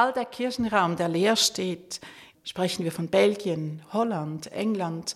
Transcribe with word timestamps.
All 0.00 0.14
der 0.14 0.24
Kirchenraum, 0.24 0.96
der 0.96 1.08
leer 1.08 1.36
steht, 1.36 2.00
sprechen 2.42 2.84
wir 2.84 2.90
von 2.90 3.08
Belgien, 3.08 3.82
Holland, 3.92 4.50
England, 4.50 5.14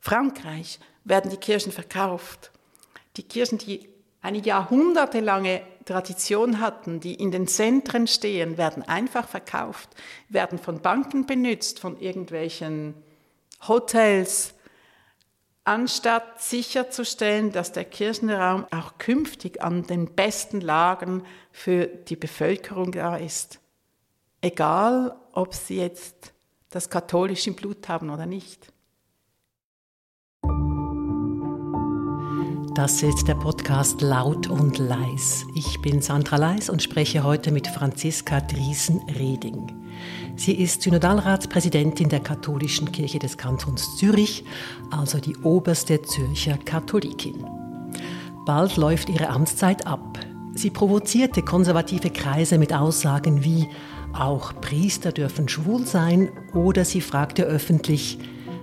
Frankreich, 0.00 0.80
werden 1.04 1.30
die 1.30 1.38
Kirchen 1.38 1.72
verkauft. 1.72 2.50
Die 3.16 3.22
Kirchen, 3.22 3.56
die 3.56 3.88
eine 4.20 4.36
jahrhundertelange 4.36 5.62
Tradition 5.86 6.60
hatten, 6.60 7.00
die 7.00 7.14
in 7.14 7.30
den 7.30 7.48
Zentren 7.48 8.06
stehen, 8.06 8.58
werden 8.58 8.82
einfach 8.82 9.26
verkauft, 9.26 9.88
werden 10.28 10.58
von 10.58 10.82
Banken 10.82 11.24
benutzt, 11.24 11.80
von 11.80 11.98
irgendwelchen 11.98 13.02
Hotels, 13.66 14.52
anstatt 15.64 16.42
sicherzustellen, 16.42 17.50
dass 17.50 17.72
der 17.72 17.86
Kirchenraum 17.86 18.66
auch 18.72 18.98
künftig 18.98 19.62
an 19.62 19.84
den 19.84 20.14
besten 20.14 20.60
Lagen 20.60 21.22
für 21.50 21.86
die 21.86 22.16
Bevölkerung 22.16 22.92
da 22.92 23.16
ist. 23.16 23.60
Egal, 24.40 25.16
ob 25.32 25.52
sie 25.52 25.78
jetzt 25.78 26.32
das 26.70 26.88
katholische 26.88 27.52
Blut 27.52 27.88
haben 27.88 28.10
oder 28.10 28.26
nicht. 28.26 28.72
Das 32.76 33.02
ist 33.02 33.26
der 33.26 33.34
Podcast 33.34 34.00
Laut 34.00 34.46
und 34.46 34.78
Leis. 34.78 35.44
Ich 35.56 35.82
bin 35.82 36.00
Sandra 36.00 36.36
Leis 36.36 36.70
und 36.70 36.80
spreche 36.80 37.24
heute 37.24 37.50
mit 37.50 37.66
Franziska 37.66 38.40
Driesen-Reding. 38.40 39.74
Sie 40.36 40.52
ist 40.52 40.82
Synodalratspräsidentin 40.82 42.08
der 42.08 42.20
Katholischen 42.20 42.92
Kirche 42.92 43.18
des 43.18 43.36
Kantons 43.36 43.96
Zürich, 43.96 44.44
also 44.92 45.18
die 45.18 45.36
oberste 45.38 46.00
Zürcher 46.02 46.56
Katholikin. 46.58 47.44
Bald 48.46 48.76
läuft 48.76 49.08
ihre 49.08 49.30
Amtszeit 49.30 49.84
ab. 49.84 50.20
Sie 50.54 50.70
provozierte 50.70 51.42
konservative 51.42 52.10
Kreise 52.10 52.58
mit 52.58 52.72
Aussagen 52.72 53.44
wie 53.44 53.68
auch 54.12 54.52
Priester 54.60 55.12
dürfen 55.12 55.48
schwul 55.48 55.86
sein 55.86 56.30
oder 56.54 56.84
sie 56.84 57.00
fragte 57.00 57.44
öffentlich, 57.44 58.18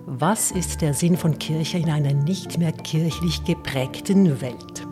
was 0.05 0.51
ist 0.51 0.81
der 0.81 0.93
Sinn 0.93 1.17
von 1.17 1.39
Kirche 1.39 1.77
in 1.77 1.89
einer 1.89 2.13
nicht 2.13 2.57
mehr 2.57 2.71
kirchlich 2.71 3.43
geprägten 3.43 4.41
Welt? 4.41 4.85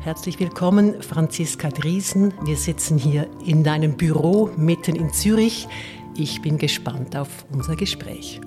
Herzlich 0.00 0.40
willkommen, 0.40 1.02
Franziska 1.02 1.68
Driesen. 1.68 2.32
Wir 2.44 2.56
sitzen 2.56 2.96
hier 2.96 3.28
in 3.44 3.62
deinem 3.64 3.96
Büro 3.96 4.50
mitten 4.56 4.96
in 4.96 5.12
Zürich. 5.12 5.68
Ich 6.16 6.40
bin 6.40 6.58
gespannt 6.58 7.16
auf 7.16 7.28
unser 7.52 7.76
Gespräch. 7.76 8.40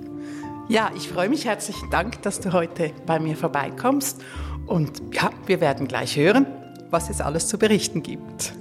Ja, 0.68 0.92
ich 0.96 1.10
freue 1.10 1.30
mich. 1.30 1.46
Herzlichen 1.46 1.90
Dank, 1.92 2.22
dass 2.24 2.40
du 2.40 2.54
heute 2.54 2.92
bei 3.06 3.20
mir 3.20 3.36
vorbeikommst. 3.36 4.22
Und 4.66 5.02
ja, 5.14 5.30
wir 5.46 5.62
werden 5.62 5.88
gleich 5.88 6.16
hören, 6.18 6.48
was 6.94 7.10
es 7.10 7.20
alles 7.20 7.48
zu 7.48 7.58
berichten 7.58 8.04
gibt. 8.04 8.54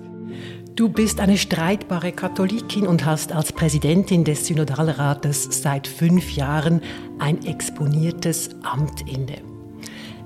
Du 0.75 0.89
bist 0.89 1.21
eine 1.21 1.37
streitbare 1.37 2.13
Katholikin 2.13 2.87
und 2.87 3.05
hast 3.05 3.31
als 3.31 3.53
Präsidentin 3.53 4.25
des 4.25 4.47
Synodalrates 4.47 5.63
seit 5.63 5.87
fünf 5.87 6.35
Jahren 6.35 6.81
ein 7.19 7.45
exponiertes 7.45 8.51
Amt 8.63 9.07
inne. 9.07 9.43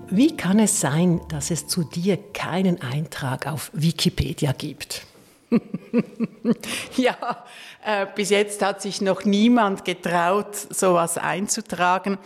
Wie 0.09 0.37
kann 0.37 0.61
es 0.61 0.81
sein, 0.81 1.21
dass 1.29 1.51
es 1.51 1.67
zu 1.67 1.83
dir 1.83 2.17
keinen 2.33 2.81
Eintrag 2.81 3.49
auf 3.49 3.73
Wikipedia 3.75 4.53
gibt? 4.53 5.05
ja, 6.97 7.45
äh, 7.85 8.07
bis 8.15 8.31
jetzt 8.31 8.63
hat 8.63 8.83
sich 8.83 9.01
noch 9.01 9.25
niemand 9.25 9.85
getraut, 9.85 10.57
sowas 10.57 11.19
einzutragen. 11.19 12.19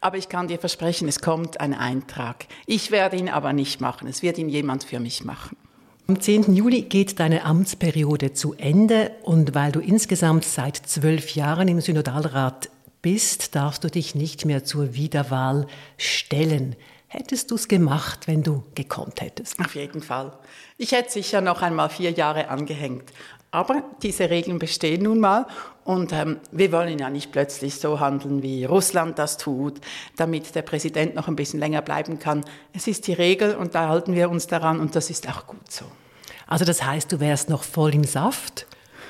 Aber 0.00 0.18
ich 0.18 0.28
kann 0.28 0.48
dir 0.48 0.58
versprechen, 0.58 1.08
es 1.08 1.20
kommt 1.20 1.60
ein 1.60 1.74
Eintrag. 1.74 2.46
Ich 2.66 2.90
werde 2.90 3.16
ihn 3.16 3.28
aber 3.28 3.52
nicht 3.52 3.80
machen. 3.80 4.08
Es 4.08 4.22
wird 4.22 4.38
ihn 4.38 4.48
jemand 4.48 4.84
für 4.84 5.00
mich 5.00 5.24
machen. 5.24 5.56
Am 6.08 6.20
10. 6.20 6.54
Juli 6.54 6.82
geht 6.82 7.18
deine 7.18 7.44
Amtsperiode 7.44 8.32
zu 8.32 8.54
Ende 8.54 9.10
und 9.22 9.56
weil 9.56 9.72
du 9.72 9.80
insgesamt 9.80 10.44
seit 10.44 10.76
zwölf 10.76 11.34
Jahren 11.34 11.66
im 11.66 11.80
Synodalrat 11.80 12.70
bist, 13.02 13.56
darfst 13.56 13.82
du 13.82 13.88
dich 13.88 14.14
nicht 14.14 14.44
mehr 14.44 14.62
zur 14.62 14.94
Wiederwahl 14.94 15.66
stellen. 15.96 16.76
Hättest 17.08 17.50
du 17.50 17.54
es 17.54 17.68
gemacht, 17.68 18.26
wenn 18.26 18.42
du 18.42 18.64
gekonnt 18.74 19.20
hättest? 19.20 19.60
Auf 19.60 19.74
jeden 19.76 20.02
Fall. 20.02 20.32
Ich 20.76 20.92
hätte 20.92 21.10
sicher 21.10 21.40
noch 21.40 21.62
einmal 21.62 21.88
vier 21.88 22.10
Jahre 22.10 22.48
angehängt. 22.48 23.12
Aber 23.52 23.84
diese 24.02 24.28
Regeln 24.28 24.58
bestehen 24.58 25.04
nun 25.04 25.20
mal 25.20 25.46
und 25.84 26.12
ähm, 26.12 26.40
wir 26.50 26.72
wollen 26.72 26.98
ja 26.98 27.08
nicht 27.08 27.30
plötzlich 27.30 27.76
so 27.76 28.00
handeln, 28.00 28.42
wie 28.42 28.64
Russland 28.64 29.18
das 29.18 29.38
tut, 29.38 29.80
damit 30.16 30.54
der 30.54 30.62
Präsident 30.62 31.14
noch 31.14 31.28
ein 31.28 31.36
bisschen 31.36 31.60
länger 31.60 31.80
bleiben 31.80 32.18
kann. 32.18 32.44
Es 32.72 32.88
ist 32.88 33.06
die 33.06 33.12
Regel 33.12 33.54
und 33.54 33.74
da 33.74 33.88
halten 33.88 34.14
wir 34.14 34.28
uns 34.28 34.48
daran 34.48 34.80
und 34.80 34.96
das 34.96 35.08
ist 35.08 35.28
auch 35.28 35.46
gut 35.46 35.70
so. 35.70 35.84
Also 36.48 36.64
das 36.64 36.82
heißt, 36.82 37.10
du 37.12 37.20
wärst 37.20 37.48
noch 37.48 37.62
voll 37.62 37.94
im 37.94 38.04
Saft? 38.04 38.66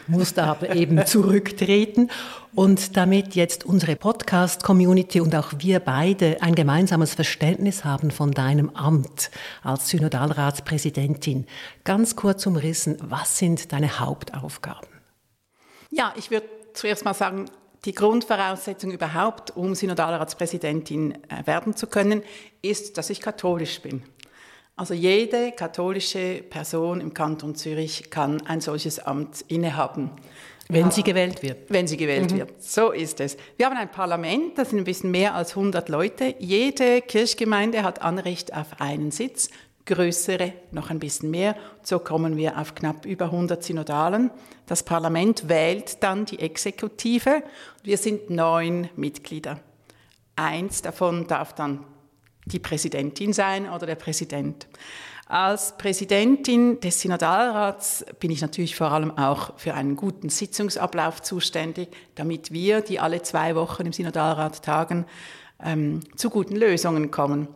Musste 0.07 0.45
aber 0.45 0.75
eben 0.75 1.05
zurücktreten. 1.07 2.11
Und 2.55 2.97
damit 2.97 3.35
jetzt 3.35 3.65
unsere 3.65 3.97
Podcast-Community 3.97 5.21
und 5.21 5.35
auch 5.35 5.53
wir 5.59 5.81
beide 5.81 6.43
ein 6.43 6.55
gemeinsames 6.55 7.15
Verständnis 7.15 7.85
haben 7.85 8.11
von 8.11 8.31
deinem 8.31 8.71
Amt 8.71 9.31
als 9.63 9.91
Synodalratspräsidentin, 9.91 11.47
ganz 11.85 12.17
kurz 12.17 12.47
umrissen, 12.47 12.97
was 13.01 13.39
sind 13.39 13.73
deine 13.73 14.01
Hauptaufgaben? 14.01 14.89
Ja, 15.91 16.15
ich 16.17 16.31
würde 16.31 16.49
zuerst 16.73 17.05
mal 17.05 17.15
sagen, 17.15 17.47
die 17.85 17.95
Grundvoraussetzung 17.95 18.91
überhaupt, 18.91 19.57
um 19.57 19.75
Synodalratspräsidentin 19.75 21.13
äh, 21.13 21.47
werden 21.47 21.77
zu 21.77 21.87
können, 21.87 22.23
ist, 22.63 22.99
dass 22.99 23.11
ich 23.11 23.21
katholisch 23.21 23.81
bin. 23.81 24.03
Also 24.79 24.93
jede 24.93 25.53
katholische 25.53 26.43
Person 26.43 27.01
im 27.01 27.15
Kanton 27.15 27.55
Zürich 27.55 28.11
kann 28.11 28.47
ein 28.47 28.61
solches 28.61 28.99
Amt 28.99 29.43
innehaben. 29.49 30.11
Wenn 30.69 30.91
sie 30.91 31.03
gewählt 31.03 31.43
wird. 31.43 31.71
Wenn 31.71 31.87
sie 31.87 31.97
gewählt 31.97 32.33
mhm. 32.33 32.39
wird. 32.39 32.63
So 32.63 32.91
ist 32.91 33.21
es. 33.21 33.39
Wir 33.57 33.67
haben 33.67 33.77
ein 33.77 33.91
Parlament, 33.91 34.59
das 34.59 34.71
sind 34.71 34.81
ein 34.81 34.85
bisschen 34.85 35.11
mehr 35.11 35.35
als 35.35 35.57
100 35.57 35.89
Leute. 35.89 36.35
Jede 36.41 37.01
Kirchgemeinde 37.01 37.85
hat 37.85 38.03
Anrecht 38.03 38.53
auf 38.55 38.79
einen 38.79 39.13
Sitz, 39.13 39.49
größere 39.87 40.53
noch 40.73 40.91
ein 40.91 40.99
bisschen 40.99 41.31
mehr. 41.31 41.57
So 41.83 41.99
kommen 41.99 42.37
wir 42.37 42.59
auf 42.59 42.75
knapp 42.75 43.07
über 43.07 43.27
100 43.27 43.65
Synodalen. 43.65 44.31
Das 44.67 44.83
Parlament 44.83 45.49
wählt 45.49 46.03
dann 46.03 46.27
die 46.27 46.41
Exekutive. 46.41 47.43
Wir 47.83 47.97
sind 47.97 48.29
neun 48.29 48.91
Mitglieder. 48.95 49.59
Eins 50.35 50.83
davon 50.83 51.27
darf 51.29 51.55
dann 51.55 51.85
die 52.47 52.59
Präsidentin 52.59 53.33
sein 53.33 53.69
oder 53.69 53.87
der 53.87 53.97
Präsident. 53.97 54.67
Als 55.29 55.77
Präsidentin 55.77 56.79
des 56.79 57.01
Synodalrats 57.01 58.07
bin 58.21 58.31
ich 58.31 58.41
natürlich 58.41 58.77
vor 58.77 58.93
allem 58.93 59.17
auch 59.19 59.59
für 59.59 59.75
einen 59.75 59.97
guten 59.97 60.29
Sitzungsablauf 60.29 61.21
zuständig, 61.21 61.89
damit 62.15 62.53
wir, 62.53 62.81
die 62.81 63.01
alle 63.01 63.23
zwei 63.23 63.57
Wochen 63.57 63.87
im 63.87 63.93
Synodalrat 63.93 64.63
tagen, 64.63 65.05
ähm, 65.65 66.01
zu 66.15 66.31
guten 66.31 66.55
Lösungen 66.55 67.11
kommen. 67.11 67.49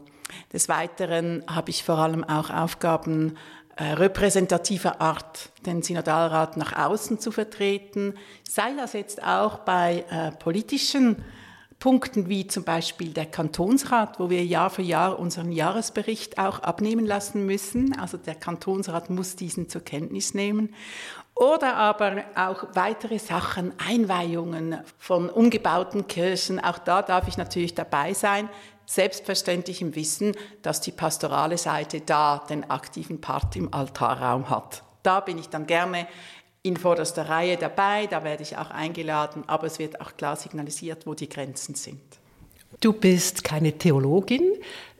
Des 0.52 0.68
Weiteren 0.68 1.44
habe 1.46 1.70
ich 1.70 1.84
vor 1.84 1.98
allem 1.98 2.24
auch 2.24 2.50
Aufgaben 2.50 3.36
äh, 3.76 3.84
repräsentativer 3.92 5.00
Art, 5.00 5.50
den 5.64 5.82
Synodalrat 5.82 6.56
nach 6.56 6.76
außen 6.76 7.20
zu 7.20 7.30
vertreten, 7.30 8.14
sei 8.48 8.74
das 8.76 8.94
jetzt 8.94 9.22
auch 9.22 9.60
bei 9.60 10.04
äh, 10.10 10.32
politischen 10.32 11.24
Punkten 11.80 12.28
wie 12.28 12.46
zum 12.46 12.62
Beispiel 12.62 13.14
der 13.14 13.24
Kantonsrat, 13.24 14.20
wo 14.20 14.28
wir 14.28 14.44
Jahr 14.44 14.68
für 14.68 14.82
Jahr 14.82 15.18
unseren 15.18 15.50
Jahresbericht 15.50 16.38
auch 16.38 16.58
abnehmen 16.58 17.06
lassen 17.06 17.46
müssen. 17.46 17.98
Also 17.98 18.18
der 18.18 18.34
Kantonsrat 18.34 19.08
muss 19.08 19.34
diesen 19.34 19.70
zur 19.70 19.80
Kenntnis 19.80 20.34
nehmen. 20.34 20.74
Oder 21.34 21.76
aber 21.76 22.24
auch 22.36 22.66
weitere 22.74 23.18
Sachen, 23.18 23.72
Einweihungen 23.78 24.78
von 24.98 25.30
umgebauten 25.30 26.06
Kirchen. 26.06 26.60
Auch 26.60 26.76
da 26.76 27.00
darf 27.00 27.28
ich 27.28 27.38
natürlich 27.38 27.74
dabei 27.74 28.12
sein. 28.12 28.50
Selbstverständlich 28.84 29.80
im 29.80 29.94
Wissen, 29.94 30.36
dass 30.60 30.82
die 30.82 30.92
pastorale 30.92 31.56
Seite 31.56 32.02
da 32.02 32.44
den 32.50 32.68
aktiven 32.68 33.22
Part 33.22 33.56
im 33.56 33.72
Altarraum 33.72 34.50
hat. 34.50 34.82
Da 35.02 35.20
bin 35.20 35.38
ich 35.38 35.48
dann 35.48 35.66
gerne 35.66 36.06
in 36.62 36.76
vorderster 36.76 37.28
Reihe 37.28 37.56
dabei, 37.56 38.06
da 38.06 38.22
werde 38.22 38.42
ich 38.42 38.56
auch 38.56 38.70
eingeladen, 38.70 39.44
aber 39.46 39.66
es 39.66 39.78
wird 39.78 40.00
auch 40.00 40.16
klar 40.16 40.36
signalisiert, 40.36 41.06
wo 41.06 41.14
die 41.14 41.28
Grenzen 41.28 41.74
sind. 41.74 42.00
Du 42.80 42.92
bist 42.92 43.44
keine 43.44 43.72
Theologin, 43.76 44.42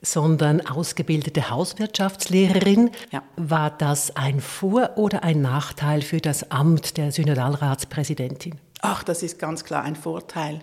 sondern 0.03 0.67
ausgebildete 0.67 1.51
Hauswirtschaftslehrerin. 1.51 2.91
Ja. 3.13 3.23
War 3.37 3.71
das 3.71 4.17
ein 4.17 4.41
Vor- 4.41 4.97
oder 4.97 5.23
ein 5.23 5.41
Nachteil 5.41 6.03
für 6.03 6.21
das 6.21 6.51
Amt 6.51 6.97
der 6.97 7.13
Synodalratspräsidentin? 7.13 8.59
Ach, 8.81 9.03
das 9.03 9.23
ist 9.23 9.39
ganz 9.39 9.65
klar 9.65 9.85
ein 9.85 9.97
Vorteil. 9.97 10.61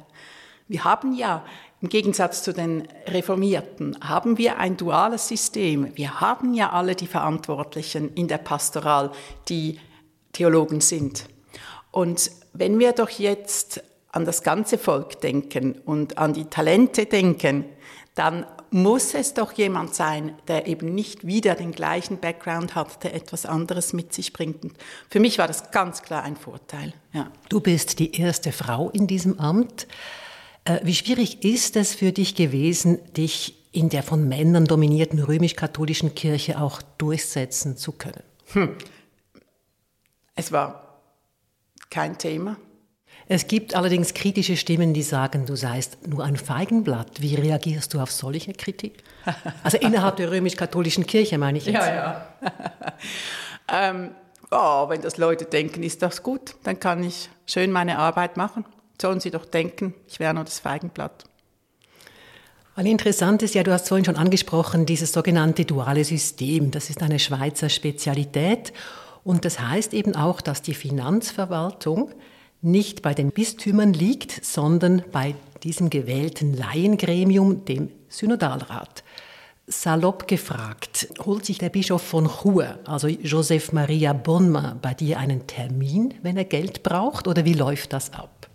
Wir 0.67 0.83
haben 0.83 1.15
ja 1.15 1.45
im 1.79 1.89
Gegensatz 1.89 2.41
zu 2.41 2.53
den 2.53 2.87
Reformierten 3.05 3.97
haben 4.01 4.37
wir 4.39 4.57
ein 4.57 4.77
duales 4.77 5.27
System. 5.27 5.95
Wir 5.95 6.19
haben 6.19 6.55
ja 6.55 6.71
alle 6.71 6.95
die 6.95 7.07
Verantwortlichen 7.07 8.13
in 8.15 8.27
der 8.27 8.39
Pastoral, 8.39 9.11
die 9.47 9.79
Theologen 10.37 10.81
sind. 10.81 11.25
Und 11.89 12.29
wenn 12.53 12.77
wir 12.77 12.91
doch 12.91 13.09
jetzt 13.09 13.83
an 14.11 14.23
das 14.23 14.43
ganze 14.43 14.77
Volk 14.77 15.19
denken 15.21 15.73
und 15.83 16.19
an 16.19 16.33
die 16.33 16.45
Talente 16.45 17.07
denken, 17.07 17.65
dann 18.13 18.45
muss 18.69 19.15
es 19.15 19.33
doch 19.33 19.53
jemand 19.53 19.95
sein, 19.95 20.35
der 20.47 20.67
eben 20.67 20.93
nicht 20.93 21.25
wieder 21.25 21.55
den 21.55 21.71
gleichen 21.71 22.19
Background 22.19 22.75
hat, 22.75 23.03
der 23.03 23.15
etwas 23.15 23.47
anderes 23.47 23.93
mit 23.93 24.13
sich 24.13 24.31
bringt. 24.31 24.63
Und 24.63 24.73
für 25.09 25.19
mich 25.19 25.39
war 25.39 25.47
das 25.47 25.71
ganz 25.71 26.03
klar 26.03 26.23
ein 26.23 26.35
Vorteil. 26.35 26.93
Ja. 27.13 27.31
Du 27.49 27.59
bist 27.59 27.97
die 27.97 28.19
erste 28.19 28.51
Frau 28.51 28.91
in 28.91 29.07
diesem 29.07 29.39
Amt. 29.39 29.87
Äh, 30.65 30.79
wie 30.83 30.93
schwierig 30.93 31.43
ist 31.43 31.75
es 31.75 31.95
für 31.95 32.11
dich 32.11 32.35
gewesen, 32.35 32.99
dich 33.13 33.55
in 33.71 33.89
der 33.89 34.03
von 34.03 34.27
Männern 34.27 34.65
dominierten 34.65 35.19
römisch-katholischen 35.19 36.13
Kirche 36.13 36.59
auch 36.59 36.81
durchsetzen 36.97 37.77
zu 37.77 37.91
können? 37.93 38.23
Hm. 38.53 38.75
Es 40.37 40.51
war 40.51 41.01
kein 41.89 42.17
Thema. 42.17 42.57
Es 43.27 43.47
gibt 43.47 43.75
allerdings 43.75 44.13
kritische 44.13 44.55
Stimmen, 44.55 44.93
die 44.93 45.01
sagen, 45.01 45.45
du 45.45 45.55
seist 45.57 46.07
nur 46.07 46.23
ein 46.23 46.37
Feigenblatt. 46.37 47.21
Wie 47.21 47.35
reagierst 47.35 47.93
du 47.93 47.99
auf 47.99 48.11
solche 48.11 48.53
Kritik? 48.53 49.03
Also 49.63 49.77
innerhalb 49.77 50.15
der 50.15 50.31
römisch-katholischen 50.31 51.05
Kirche 51.05 51.37
meine 51.37 51.57
ich 51.57 51.65
jetzt. 51.65 51.75
Ja, 51.75 51.93
ja. 51.93 52.27
ähm, 53.89 54.11
oh, 54.49 54.87
wenn 54.87 55.01
das 55.01 55.17
Leute 55.17 55.43
denken, 55.43 55.83
ist 55.83 56.01
das 56.01 56.23
gut. 56.23 56.55
Dann 56.63 56.79
kann 56.79 57.03
ich 57.03 57.29
schön 57.45 57.71
meine 57.73 57.97
Arbeit 57.97 58.37
machen. 58.37 58.63
Sollen 59.01 59.19
sie 59.19 59.31
doch 59.31 59.43
denken, 59.43 59.93
ich 60.07 60.21
wäre 60.21 60.33
nur 60.33 60.45
das 60.45 60.59
Feigenblatt. 60.59 61.25
Weil 62.75 62.87
interessant 62.87 63.43
ist 63.43 63.55
ja, 63.55 63.63
du 63.63 63.73
hast 63.73 63.89
vorhin 63.89 64.05
schon 64.05 64.15
angesprochen, 64.15 64.85
dieses 64.85 65.11
sogenannte 65.11 65.65
duale 65.65 66.05
System. 66.05 66.71
Das 66.71 66.89
ist 66.89 67.01
eine 67.01 67.19
Schweizer 67.19 67.69
Spezialität. 67.69 68.71
Und 69.27 69.43
das 69.43 69.59
heißt 69.59 69.93
eben 69.93 70.15
auch, 70.15 70.39
dass 70.39 70.61
die 70.61 70.73
Finanzverwaltung 70.73 72.11
nicht 72.61 73.01
bei 73.01 73.13
den 73.13 73.31
Bistümern 73.31 73.91
liegt, 73.91 74.45
sondern 74.45 75.03
bei 75.11 75.35
diesem 75.63 75.89
gewählten 75.89 76.55
Laiengremium, 76.55 77.65
dem 77.65 77.91
Synodalrat. 78.07 79.03
Salopp 79.67 80.29
gefragt, 80.29 81.09
holt 81.25 81.45
sich 81.45 81.57
der 81.57 81.67
Bischof 81.67 82.01
von 82.03 82.29
Chur, 82.29 82.79
also 82.85 83.09
Joseph 83.09 83.73
Maria 83.73 84.13
Bonma, 84.13 84.77
bei 84.81 84.93
dir 84.93 85.19
einen 85.19 85.45
Termin, 85.45 86.13
wenn 86.21 86.37
er 86.37 86.45
Geld 86.45 86.81
braucht, 86.81 87.27
oder 87.27 87.43
wie 87.43 87.53
läuft 87.53 87.91
das 87.91 88.13
ab? 88.13 88.47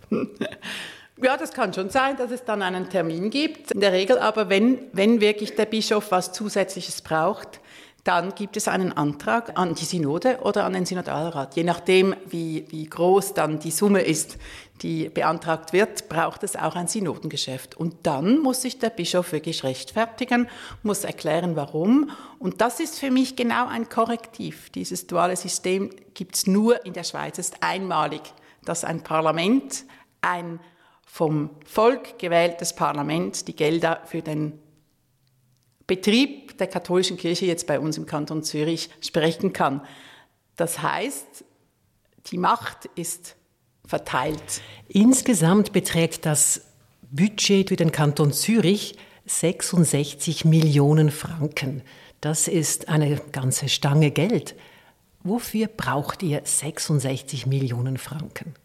Ja, 1.21 1.37
das 1.37 1.53
kann 1.53 1.71
schon 1.71 1.91
sein, 1.91 2.17
dass 2.17 2.31
es 2.31 2.43
dann 2.43 2.63
einen 2.63 2.89
Termin 2.89 3.29
gibt. 3.29 3.71
In 3.71 3.79
der 3.79 3.93
Regel 3.93 4.17
aber, 4.17 4.49
wenn, 4.49 4.79
wenn 4.91 5.21
wirklich 5.21 5.55
der 5.55 5.65
Bischof 5.65 6.09
was 6.09 6.33
Zusätzliches 6.33 7.01
braucht, 7.01 7.61
dann 8.03 8.35
gibt 8.35 8.57
es 8.57 8.67
einen 8.67 8.91
Antrag 8.91 9.57
an 9.57 9.75
die 9.75 9.85
Synode 9.85 10.39
oder 10.41 10.65
an 10.65 10.73
den 10.73 10.85
Synodalrat. 10.85 11.55
Je 11.55 11.63
nachdem, 11.63 12.13
wie, 12.25 12.65
wie 12.69 12.85
groß 12.85 13.33
dann 13.33 13.59
die 13.59 13.71
Summe 13.71 14.01
ist, 14.01 14.37
die 14.81 15.07
beantragt 15.07 15.71
wird, 15.71 16.09
braucht 16.09 16.43
es 16.43 16.57
auch 16.57 16.75
ein 16.75 16.87
Synodengeschäft. 16.87 17.75
Und 17.75 17.95
dann 18.03 18.39
muss 18.39 18.61
sich 18.61 18.77
der 18.79 18.89
Bischof 18.89 19.31
wirklich 19.31 19.63
rechtfertigen, 19.63 20.49
muss 20.81 21.05
erklären, 21.05 21.55
warum. 21.55 22.11
Und 22.39 22.59
das 22.59 22.81
ist 22.81 22.99
für 22.99 23.09
mich 23.09 23.37
genau 23.37 23.67
ein 23.67 23.87
Korrektiv. 23.87 24.69
Dieses 24.71 25.07
duale 25.07 25.37
System 25.37 25.89
gibt 26.13 26.35
es 26.35 26.45
nur 26.45 26.85
in 26.85 26.91
der 26.91 27.05
Schweiz. 27.05 27.39
Es 27.39 27.49
ist 27.49 27.57
einmalig, 27.61 28.21
dass 28.65 28.83
ein 28.83 29.01
Parlament, 29.01 29.85
ein 30.19 30.59
vom 31.05 31.51
Volk 31.65 32.17
gewähltes 32.19 32.73
Parlament, 32.75 33.47
die 33.47 33.55
Gelder 33.55 34.01
für 34.05 34.21
den 34.21 34.59
Betrieb 35.95 36.57
der 36.57 36.65
katholischen 36.65 37.17
Kirche 37.17 37.45
jetzt 37.45 37.67
bei 37.67 37.79
uns 37.79 37.99
im 37.99 38.07
Kanton 38.07 38.41
Zürich 38.41 38.89
sprechen 38.99 39.53
kann. 39.53 39.81
Das 40.55 40.81
heißt, 40.81 41.45
die 42.31 42.39
Macht 42.39 42.89
ist 42.95 43.35
verteilt. 43.85 44.61
Insgesamt 44.87 45.71
beträgt 45.71 46.25
das 46.25 46.61
Budget 47.11 47.69
für 47.69 47.75
den 47.75 47.91
Kanton 47.91 48.33
Zürich 48.33 48.95
66 49.27 50.45
Millionen 50.45 51.11
Franken. 51.11 51.83
Das 52.21 52.47
ist 52.47 52.89
eine 52.89 53.21
ganze 53.31 53.69
Stange 53.69 54.09
Geld. 54.09 54.55
Wofür 55.21 55.67
braucht 55.67 56.23
ihr 56.23 56.41
66 56.43 57.45
Millionen 57.45 57.99
Franken? 57.99 58.55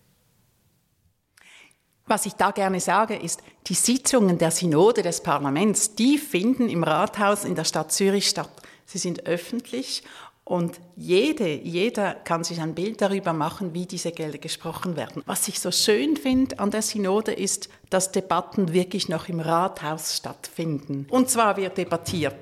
Was 2.08 2.24
ich 2.24 2.32
da 2.32 2.52
gerne 2.52 2.80
sage, 2.80 3.16
ist, 3.16 3.42
die 3.66 3.74
Sitzungen 3.74 4.38
der 4.38 4.50
Synode 4.50 5.02
des 5.02 5.22
Parlaments, 5.22 5.94
die 5.94 6.16
finden 6.16 6.70
im 6.70 6.82
Rathaus 6.82 7.44
in 7.44 7.54
der 7.54 7.64
Stadt 7.64 7.92
Zürich 7.92 8.28
statt. 8.30 8.50
Sie 8.86 8.96
sind 8.96 9.26
öffentlich 9.26 10.02
und 10.44 10.80
jede, 10.96 11.46
jeder 11.46 12.14
kann 12.14 12.44
sich 12.44 12.62
ein 12.62 12.74
Bild 12.74 13.02
darüber 13.02 13.34
machen, 13.34 13.74
wie 13.74 13.84
diese 13.84 14.12
Gelder 14.12 14.38
gesprochen 14.38 14.96
werden. 14.96 15.22
Was 15.26 15.46
ich 15.48 15.60
so 15.60 15.70
schön 15.70 16.16
finde 16.16 16.58
an 16.58 16.70
der 16.70 16.80
Synode 16.80 17.32
ist, 17.32 17.68
dass 17.90 18.10
Debatten 18.10 18.72
wirklich 18.72 19.10
noch 19.10 19.28
im 19.28 19.40
Rathaus 19.40 20.16
stattfinden. 20.16 21.06
Und 21.10 21.28
zwar 21.28 21.58
wird 21.58 21.76
debattiert. 21.76 22.36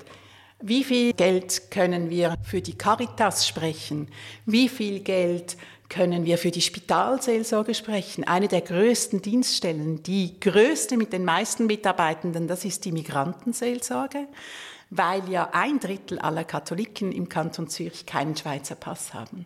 Wie 0.61 0.85
viel 0.85 1.11
Geld 1.11 1.69
können 1.69 2.09
wir 2.09 2.35
für 2.41 2.61
die 2.61 2.77
Caritas 2.77 3.45
sprechen? 3.45 4.07
Wie 4.45 4.69
viel 4.69 5.01
Geld 5.01 5.57
können 5.89 6.25
wir 6.25 6.37
für 6.37 6.51
die 6.51 6.61
Spitalseelsorge 6.61 7.73
sprechen. 7.73 8.25
Eine 8.25 8.47
der 8.47 8.61
größten 8.61 9.21
Dienststellen, 9.21 10.03
die 10.03 10.39
größte 10.39 10.97
mit 10.97 11.13
den 11.13 11.23
meisten 11.23 11.65
Mitarbeitenden, 11.65 12.47
das 12.47 12.65
ist 12.65 12.85
die 12.85 12.91
Migrantenseelsorge, 12.91 14.27
weil 14.89 15.29
ja 15.29 15.49
ein 15.53 15.79
Drittel 15.79 16.19
aller 16.19 16.43
Katholiken 16.43 17.11
im 17.11 17.29
Kanton 17.29 17.69
Zürich 17.69 18.05
keinen 18.05 18.35
Schweizer 18.35 18.75
Pass 18.75 19.13
haben. 19.13 19.45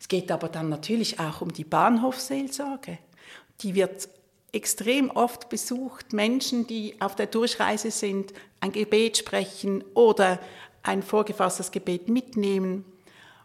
Es 0.00 0.08
geht 0.08 0.30
aber 0.30 0.48
dann 0.48 0.68
natürlich 0.68 1.20
auch 1.20 1.40
um 1.40 1.52
die 1.52 1.64
Bahnhofseelsorge. 1.64 2.98
Die 3.62 3.74
wird 3.74 4.08
extrem 4.52 5.10
oft 5.10 5.48
besucht. 5.48 6.12
Menschen, 6.12 6.66
die 6.66 6.94
auf 7.00 7.16
der 7.16 7.26
Durchreise 7.26 7.90
sind, 7.90 8.32
ein 8.60 8.72
Gebet 8.72 9.18
sprechen 9.18 9.84
oder 9.94 10.38
ein 10.82 11.02
vorgefasstes 11.02 11.70
Gebet 11.70 12.08
mitnehmen 12.08 12.84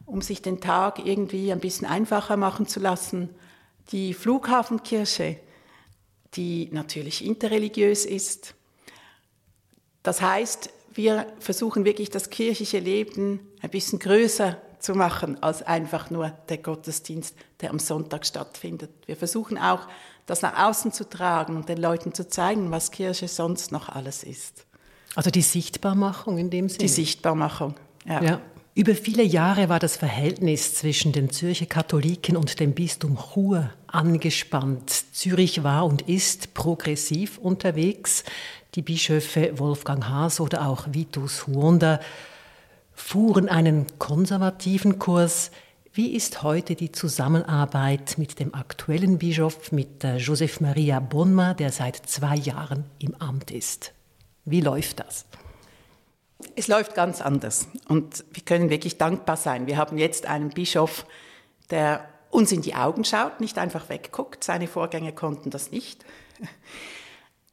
um 0.05 0.21
sich 0.21 0.41
den 0.41 0.61
Tag 0.61 1.05
irgendwie 1.05 1.51
ein 1.51 1.59
bisschen 1.59 1.88
einfacher 1.88 2.38
machen 2.38 2.67
zu 2.67 2.79
lassen. 2.79 3.29
Die 3.91 4.13
Flughafenkirche, 4.13 5.39
die 6.35 6.69
natürlich 6.71 7.25
interreligiös 7.25 8.05
ist. 8.05 8.55
Das 10.03 10.21
heißt, 10.21 10.69
wir 10.94 11.27
versuchen 11.39 11.85
wirklich 11.85 12.09
das 12.09 12.29
kirchliche 12.29 12.79
Leben 12.79 13.39
ein 13.61 13.69
bisschen 13.69 14.00
größer 14.00 14.57
zu 14.79 14.95
machen 14.95 15.41
als 15.41 15.63
einfach 15.63 16.09
nur 16.09 16.29
der 16.50 16.57
Gottesdienst, 16.57 17.35
der 17.61 17.71
am 17.71 17.79
Sonntag 17.79 18.25
stattfindet. 18.25 18.91
Wir 19.05 19.15
versuchen 19.15 19.57
auch, 19.57 19.88
das 20.25 20.41
nach 20.41 20.67
außen 20.67 20.91
zu 20.91 21.09
tragen 21.09 21.55
und 21.55 21.69
den 21.69 21.77
Leuten 21.77 22.13
zu 22.13 22.27
zeigen, 22.27 22.71
was 22.71 22.91
Kirche 22.91 23.27
sonst 23.27 23.71
noch 23.71 23.89
alles 23.89 24.23
ist. 24.23 24.65
Also 25.15 25.31
die 25.31 25.41
Sichtbarmachung 25.41 26.38
in 26.38 26.50
dem 26.50 26.69
Sinne? 26.69 26.79
Die 26.79 26.88
Sichtbarmachung, 26.88 27.75
ja. 28.05 28.21
ja. 28.21 28.41
Über 28.75 28.95
viele 28.95 29.21
Jahre 29.21 29.69
war 29.69 29.77
das 29.77 29.97
Verhältnis 29.97 30.73
zwischen 30.73 31.11
den 31.11 31.29
Zürcher 31.29 31.67
Katholiken 31.67 32.35
und 32.35 32.59
dem 32.59 32.73
Bistum 32.73 33.19
Chur 33.19 33.69
angespannt. 33.85 34.89
Zürich 35.13 35.63
war 35.63 35.86
und 35.86 36.01
ist 36.09 36.55
progressiv 36.55 37.38
unterwegs. 37.38 38.24
Die 38.74 38.81
Bischöfe 38.81 39.59
Wolfgang 39.59 40.09
Haas 40.09 40.39
oder 40.39 40.67
auch 40.67 40.88
Vitus 40.91 41.45
Huonda 41.45 42.00
fuhren 42.95 43.48
einen 43.48 43.86
konservativen 44.00 44.98
Kurs. 44.98 45.51
Wie 45.93 46.15
ist 46.15 46.41
heute 46.41 46.74
die 46.74 46.91
Zusammenarbeit 46.91 48.17
mit 48.17 48.39
dem 48.39 48.55
aktuellen 48.55 49.19
Bischof, 49.19 49.71
mit 49.71 50.03
Joseph 50.17 50.62
Maria 50.62 51.00
Bonma, 51.00 51.53
der 51.53 51.71
seit 51.71 51.98
zwei 52.07 52.38
Jahren 52.38 52.86
im 52.98 53.13
Amt 53.21 53.51
ist? 53.51 53.93
Wie 54.45 54.62
läuft 54.62 55.00
das? 55.00 55.27
Es 56.55 56.67
läuft 56.67 56.95
ganz 56.95 57.21
anders 57.21 57.67
und 57.88 58.23
wir 58.31 58.43
können 58.43 58.69
wirklich 58.69 58.97
dankbar 58.97 59.38
sein. 59.38 59.67
Wir 59.67 59.77
haben 59.77 59.97
jetzt 59.97 60.25
einen 60.25 60.50
Bischof, 60.50 61.05
der 61.69 62.07
uns 62.29 62.51
in 62.51 62.62
die 62.62 62.75
Augen 62.75 63.05
schaut, 63.05 63.39
nicht 63.39 63.57
einfach 63.57 63.89
wegguckt. 63.89 64.43
Seine 64.43 64.67
Vorgänger 64.67 65.12
konnten 65.12 65.50
das 65.50 65.71
nicht. 65.71 66.03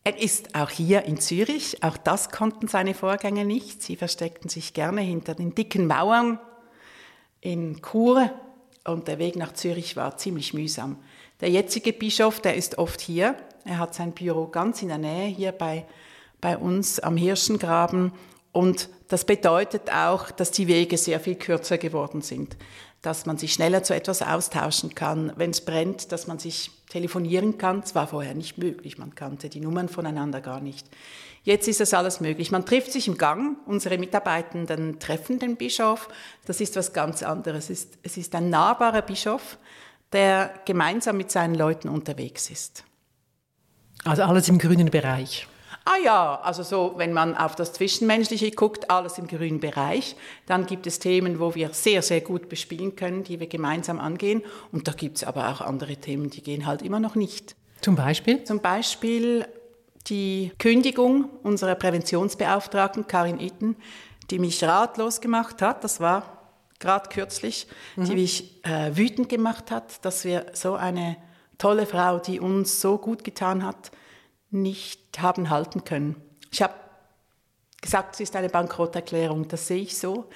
Er 0.02 0.18
ist 0.18 0.54
auch 0.54 0.70
hier 0.70 1.04
in 1.04 1.20
Zürich, 1.20 1.82
auch 1.82 1.98
das 1.98 2.30
konnten 2.30 2.68
seine 2.68 2.94
Vorgänger 2.94 3.44
nicht. 3.44 3.82
Sie 3.82 3.96
versteckten 3.96 4.48
sich 4.48 4.72
gerne 4.72 5.02
hinter 5.02 5.34
den 5.34 5.54
dicken 5.54 5.86
Mauern 5.86 6.38
in 7.42 7.82
Chur 7.82 8.30
und 8.84 9.08
der 9.08 9.18
Weg 9.18 9.36
nach 9.36 9.52
Zürich 9.52 9.96
war 9.96 10.16
ziemlich 10.16 10.54
mühsam. 10.54 10.96
Der 11.40 11.50
jetzige 11.50 11.92
Bischof, 11.92 12.40
der 12.40 12.54
ist 12.54 12.78
oft 12.78 13.00
hier. 13.00 13.36
Er 13.64 13.78
hat 13.78 13.94
sein 13.94 14.12
Büro 14.12 14.46
ganz 14.46 14.80
in 14.80 14.88
der 14.88 14.96
Nähe 14.98 15.28
hier 15.28 15.52
bei, 15.52 15.86
bei 16.40 16.56
uns 16.56 16.98
am 17.00 17.18
Hirschengraben 17.18 18.12
und 18.52 18.88
das 19.08 19.24
bedeutet 19.24 19.92
auch, 19.92 20.30
dass 20.30 20.50
die 20.50 20.66
Wege 20.66 20.96
sehr 20.96 21.20
viel 21.20 21.36
kürzer 21.36 21.78
geworden 21.78 22.22
sind, 22.22 22.56
dass 23.02 23.26
man 23.26 23.38
sich 23.38 23.52
schneller 23.52 23.82
zu 23.82 23.94
etwas 23.94 24.22
austauschen 24.22 24.94
kann, 24.94 25.32
wenn 25.36 25.50
es 25.50 25.64
brennt, 25.64 26.12
dass 26.12 26.26
man 26.26 26.38
sich 26.38 26.70
telefonieren 26.90 27.58
kann. 27.58 27.80
Das 27.80 27.94
war 27.94 28.08
vorher 28.08 28.34
nicht 28.34 28.58
möglich, 28.58 28.98
man 28.98 29.14
kannte 29.14 29.48
die 29.48 29.60
Nummern 29.60 29.88
voneinander 29.88 30.40
gar 30.40 30.60
nicht. 30.60 30.86
Jetzt 31.42 31.68
ist 31.68 31.80
das 31.80 31.94
alles 31.94 32.20
möglich. 32.20 32.50
Man 32.50 32.66
trifft 32.66 32.92
sich 32.92 33.08
im 33.08 33.16
Gang, 33.16 33.56
unsere 33.66 33.96
Mitarbeitenden 33.96 34.98
treffen 34.98 35.38
den 35.38 35.56
Bischof. 35.56 36.08
Das 36.44 36.60
ist 36.60 36.76
was 36.76 36.92
ganz 36.92 37.22
anderes. 37.22 37.70
Es 37.70 37.84
ist, 37.84 37.98
es 38.02 38.16
ist 38.18 38.34
ein 38.34 38.50
nahbarer 38.50 39.00
Bischof, 39.00 39.56
der 40.12 40.52
gemeinsam 40.66 41.16
mit 41.16 41.30
seinen 41.30 41.54
Leuten 41.54 41.88
unterwegs 41.88 42.50
ist. 42.50 42.84
Also 44.04 44.22
alles 44.22 44.48
im 44.48 44.58
grünen 44.58 44.90
Bereich. 44.90 45.46
Ah 45.92 45.98
ja, 46.04 46.40
also 46.42 46.62
so, 46.62 46.92
wenn 46.98 47.12
man 47.12 47.36
auf 47.36 47.56
das 47.56 47.72
Zwischenmenschliche 47.72 48.52
guckt, 48.52 48.90
alles 48.90 49.18
im 49.18 49.26
grünen 49.26 49.58
Bereich, 49.58 50.14
dann 50.46 50.66
gibt 50.66 50.86
es 50.86 51.00
Themen, 51.00 51.40
wo 51.40 51.56
wir 51.56 51.70
sehr, 51.72 52.00
sehr 52.02 52.20
gut 52.20 52.48
bespielen 52.48 52.94
können, 52.94 53.24
die 53.24 53.40
wir 53.40 53.48
gemeinsam 53.48 53.98
angehen. 53.98 54.42
Und 54.70 54.86
da 54.86 54.92
gibt 54.92 55.16
es 55.16 55.24
aber 55.24 55.48
auch 55.48 55.60
andere 55.60 55.96
Themen, 55.96 56.30
die 56.30 56.42
gehen 56.42 56.66
halt 56.66 56.82
immer 56.82 57.00
noch 57.00 57.16
nicht. 57.16 57.56
Zum 57.80 57.96
Beispiel? 57.96 58.44
Zum 58.44 58.60
Beispiel 58.60 59.46
die 60.06 60.52
Kündigung 60.60 61.28
unserer 61.42 61.74
Präventionsbeauftragten 61.74 63.08
Karin 63.08 63.40
Itten, 63.40 63.74
die 64.30 64.38
mich 64.38 64.62
ratlos 64.62 65.20
gemacht 65.20 65.60
hat. 65.60 65.82
Das 65.82 65.98
war 65.98 66.52
gerade 66.78 67.08
kürzlich, 67.08 67.66
mhm. 67.96 68.04
die 68.04 68.14
mich 68.14 68.64
äh, 68.64 68.96
wütend 68.96 69.28
gemacht 69.28 69.72
hat, 69.72 70.04
dass 70.04 70.24
wir 70.24 70.46
so 70.52 70.74
eine 70.74 71.16
tolle 71.58 71.84
Frau, 71.84 72.20
die 72.20 72.38
uns 72.38 72.80
so 72.80 72.96
gut 72.96 73.24
getan 73.24 73.66
hat, 73.66 73.90
nicht 74.50 75.20
haben 75.20 75.50
halten 75.50 75.84
können. 75.84 76.16
Ich 76.50 76.62
habe 76.62 76.74
gesagt, 77.80 78.14
es 78.14 78.20
ist 78.20 78.36
eine 78.36 78.48
Bankrotterklärung. 78.48 79.48
Das 79.48 79.66
sehe 79.66 79.82
ich 79.82 79.98
so, 79.98 80.28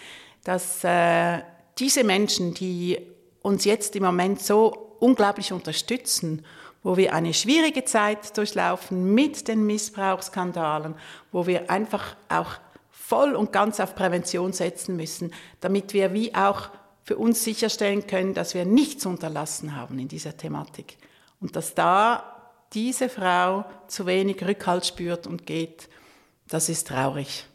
dass 0.44 0.84
äh, 0.84 1.40
diese 1.78 2.04
Menschen, 2.04 2.54
die 2.54 2.98
uns 3.42 3.64
jetzt 3.64 3.96
im 3.96 4.04
Moment 4.04 4.40
so 4.40 4.96
unglaublich 5.00 5.52
unterstützen, 5.52 6.44
wo 6.82 6.96
wir 6.96 7.14
eine 7.14 7.34
schwierige 7.34 7.84
Zeit 7.84 8.36
durchlaufen 8.36 9.14
mit 9.14 9.48
den 9.48 9.66
Missbrauchsskandalen, 9.66 10.94
wo 11.32 11.46
wir 11.46 11.70
einfach 11.70 12.16
auch 12.28 12.52
voll 12.90 13.34
und 13.34 13.52
ganz 13.52 13.80
auf 13.80 13.94
Prävention 13.94 14.52
setzen 14.52 14.96
müssen, 14.96 15.32
damit 15.60 15.92
wir 15.92 16.12
wie 16.12 16.34
auch 16.34 16.70
für 17.02 17.16
uns 17.16 17.44
sicherstellen 17.44 18.06
können, 18.06 18.34
dass 18.34 18.54
wir 18.54 18.64
nichts 18.64 19.04
unterlassen 19.04 19.76
haben 19.76 19.98
in 19.98 20.08
dieser 20.08 20.36
Thematik. 20.36 20.96
Und 21.40 21.56
dass 21.56 21.74
da 21.74 22.33
diese 22.74 23.08
Frau 23.08 23.64
zu 23.88 24.06
wenig 24.06 24.44
Rückhalt 24.44 24.86
spürt 24.86 25.26
und 25.26 25.46
geht, 25.46 25.88
das 26.48 26.68
ist 26.68 26.88
traurig. 26.88 27.46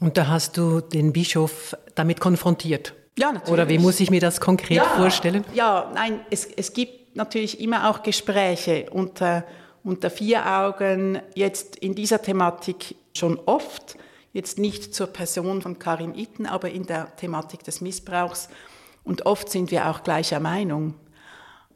Und 0.00 0.16
da 0.16 0.28
hast 0.28 0.56
du 0.56 0.80
den 0.80 1.12
Bischof 1.12 1.76
damit 1.94 2.20
konfrontiert? 2.20 2.94
Ja, 3.18 3.32
natürlich. 3.32 3.52
Oder 3.52 3.68
wie 3.68 3.78
muss 3.78 4.00
ich 4.00 4.10
mir 4.10 4.20
das 4.20 4.40
konkret 4.40 4.78
ja, 4.78 4.84
vorstellen? 4.84 5.44
Ja, 5.54 5.90
nein, 5.94 6.20
es, 6.30 6.46
es 6.46 6.72
gibt 6.72 7.16
natürlich 7.16 7.60
immer 7.60 7.90
auch 7.90 8.02
Gespräche 8.02 8.88
unter, 8.90 9.44
unter 9.84 10.10
vier 10.10 10.46
Augen, 10.46 11.20
jetzt 11.34 11.76
in 11.76 11.94
dieser 11.94 12.22
Thematik 12.22 12.94
schon 13.14 13.38
oft, 13.46 13.96
jetzt 14.32 14.58
nicht 14.58 14.94
zur 14.94 15.08
Person 15.08 15.60
von 15.60 15.78
Karin 15.78 16.14
Itten, 16.14 16.46
aber 16.46 16.70
in 16.70 16.86
der 16.86 17.14
Thematik 17.16 17.64
des 17.64 17.80
Missbrauchs. 17.80 18.48
Und 19.04 19.26
oft 19.26 19.50
sind 19.50 19.70
wir 19.70 19.90
auch 19.90 20.02
gleicher 20.02 20.40
Meinung. 20.40 20.94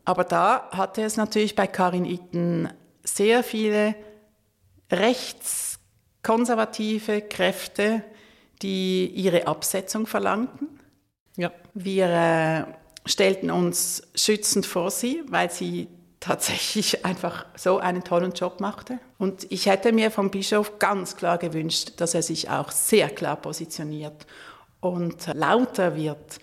Aber 0.04 0.25
da 0.25 0.68
hatte 0.70 1.02
es 1.02 1.16
natürlich 1.16 1.54
bei 1.54 1.66
Karin 1.66 2.04
Itten 2.04 2.68
sehr 3.02 3.42
viele 3.42 3.94
rechtskonservative 4.90 7.23
Kräfte, 7.23 8.02
die 8.62 9.06
ihre 9.06 9.46
Absetzung 9.46 10.06
verlangten. 10.06 10.68
Ja. 11.37 11.50
Wir 11.75 12.08
äh, 12.08 12.64
stellten 13.08 13.50
uns 13.50 14.02
schützend 14.14 14.66
vor 14.66 14.90
sie, 14.90 15.23
weil 15.28 15.50
sie 15.50 15.88
tatsächlich 16.20 17.04
einfach 17.04 17.46
so 17.56 17.78
einen 17.78 18.04
tollen 18.04 18.32
Job 18.32 18.61
machte. 18.61 18.99
Und 19.18 19.50
ich 19.50 19.66
hätte 19.66 19.92
mir 19.92 20.11
vom 20.11 20.30
Bischof 20.30 20.78
ganz 20.78 21.16
klar 21.16 21.37
gewünscht, 21.38 21.92
dass 21.99 22.14
er 22.14 22.23
sich 22.23 22.50
auch 22.50 22.70
sehr 22.70 23.11
klar 23.11 23.37
positioniert 23.37 24.26
und 24.80 25.28
lauter 25.34 25.96
wird 25.96 26.38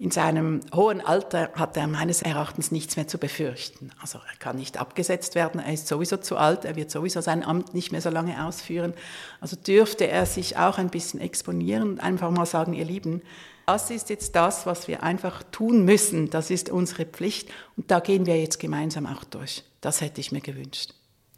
in 0.00 0.10
seinem 0.10 0.60
hohen 0.74 1.02
Alter 1.02 1.50
hat 1.54 1.76
er 1.76 1.86
meines 1.86 2.22
Erachtens 2.22 2.72
nichts 2.72 2.96
mehr 2.96 3.06
zu 3.06 3.18
befürchten. 3.18 3.90
Also 4.00 4.18
er 4.18 4.36
kann 4.38 4.56
nicht 4.56 4.78
abgesetzt 4.78 5.34
werden, 5.34 5.60
er 5.60 5.74
ist 5.74 5.88
sowieso 5.88 6.16
zu 6.16 6.38
alt, 6.38 6.64
er 6.64 6.74
wird 6.74 6.90
sowieso 6.90 7.20
sein 7.20 7.44
Amt 7.44 7.74
nicht 7.74 7.92
mehr 7.92 8.00
so 8.00 8.08
lange 8.08 8.42
ausführen. 8.46 8.94
Also 9.42 9.56
dürfte 9.56 10.08
er 10.08 10.24
sich 10.24 10.56
auch 10.56 10.78
ein 10.78 10.88
bisschen 10.88 11.20
exponieren 11.20 11.82
und 11.82 12.00
einfach 12.00 12.30
mal 12.30 12.46
sagen, 12.46 12.72
ihr 12.72 12.86
Lieben, 12.86 13.20
das 13.66 13.90
ist 13.90 14.08
jetzt 14.08 14.34
das, 14.34 14.64
was 14.64 14.88
wir 14.88 15.02
einfach 15.02 15.42
tun 15.52 15.84
müssen, 15.84 16.30
das 16.30 16.50
ist 16.50 16.70
unsere 16.70 17.04
Pflicht 17.04 17.50
und 17.76 17.90
da 17.90 18.00
gehen 18.00 18.24
wir 18.24 18.40
jetzt 18.40 18.58
gemeinsam 18.58 19.04
auch 19.04 19.24
durch. 19.24 19.64
Das 19.82 20.00
hätte 20.00 20.22
ich 20.22 20.32
mir 20.32 20.40
gewünscht. 20.40 20.94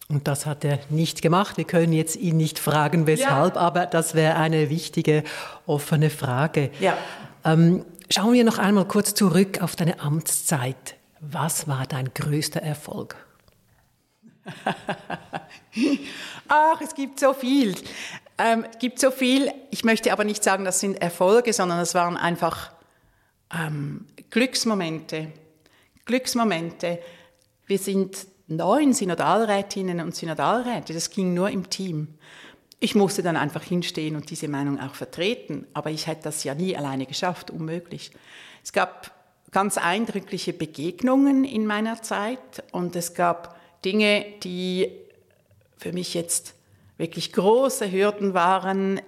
Und 0.09 0.29
das 0.29 0.47
hat 0.47 0.65
er 0.65 0.79
nicht 0.89 1.21
gemacht. 1.21 1.57
Wir 1.57 1.65
können 1.65 1.93
jetzt 1.93 2.15
ihn 2.15 2.37
nicht 2.37 2.61
fragen, 2.61 3.09
weshalb, 3.09 3.57
ja. 3.57 3.61
aber 3.61 3.87
das 3.87 4.15
wäre 4.15 4.37
eine 4.37 4.71
wichtige, 4.71 5.25
offene 5.67 6.11
Frage. 6.11 6.71
Ja. 6.79 6.97
Ähm, 7.45 7.85
Schauen 8.15 8.35
wir 8.35 8.45
noch 8.45 8.59
einmal 8.59 8.85
kurz 8.87 9.15
zurück 9.15 9.63
auf 9.63 9.75
deine 9.75 10.01
Amtszeit. 10.01 10.97
Was 11.21 11.67
war 11.67 11.87
dein 11.87 12.13
größter 12.13 12.61
Erfolg? 12.61 13.17
Ach, 16.47 16.79
es 16.83 16.95
gibt 16.95 17.19
so 17.19 17.33
viel. 17.33 17.75
Ähm, 18.37 18.67
es 18.71 18.79
gibt 18.79 18.99
so 18.99 19.11
viel. 19.11 19.51
Ich 19.71 19.83
möchte 19.85 20.13
aber 20.13 20.25
nicht 20.25 20.45
sagen, 20.45 20.67
das 20.67 20.79
sind 20.79 21.01
Erfolge, 21.01 21.55
sondern 21.55 21.79
es 21.79 21.95
waren 21.95 22.19
einfach 22.19 22.73
ähm, 23.51 24.05
Glücksmomente. 24.29 25.33
Glücksmomente. 26.05 26.99
Wir 27.65 27.79
sind 27.79 28.27
neun 28.47 28.93
Synodalrätinnen 28.93 30.01
und 30.01 30.15
Synodalräte. 30.15 30.93
Das 30.93 31.09
ging 31.09 31.33
nur 31.33 31.49
im 31.49 31.71
Team. 31.71 32.19
Ich 32.85 32.97
musste 32.97 33.23
dann 33.23 33.37
einfach 33.37 33.63
hinstehen 33.63 34.17
und 34.17 34.29
diese 34.29 34.49
Meinung 34.49 34.81
auch 34.81 34.97
vertreten, 34.97 35.69
aber 35.73 35.91
ich 35.91 36.09
hätte 36.09 36.25
das 36.25 36.43
ja 36.43 36.53
nie 36.53 36.77
alleine 36.77 37.07
geschafft, 37.07 37.53
unmöglich. 37.53 38.11
Es 38.65 38.73
gab 38.73 39.13
ganz 39.53 39.79
eindrückliche 39.79 40.53
Begegnungen 40.53 41.45
in 41.45 41.65
meiner 41.65 42.03
Zeit 42.03 42.65
und 42.73 42.97
es 42.97 43.15
gab 43.15 43.57
Dinge, 43.85 44.27
die 44.43 44.91
für 45.77 45.93
mich 45.93 46.13
jetzt 46.15 46.55
wirklich 46.97 47.33
große 47.33 47.93
Hürden 47.93 48.35
waren, 48.35 49.01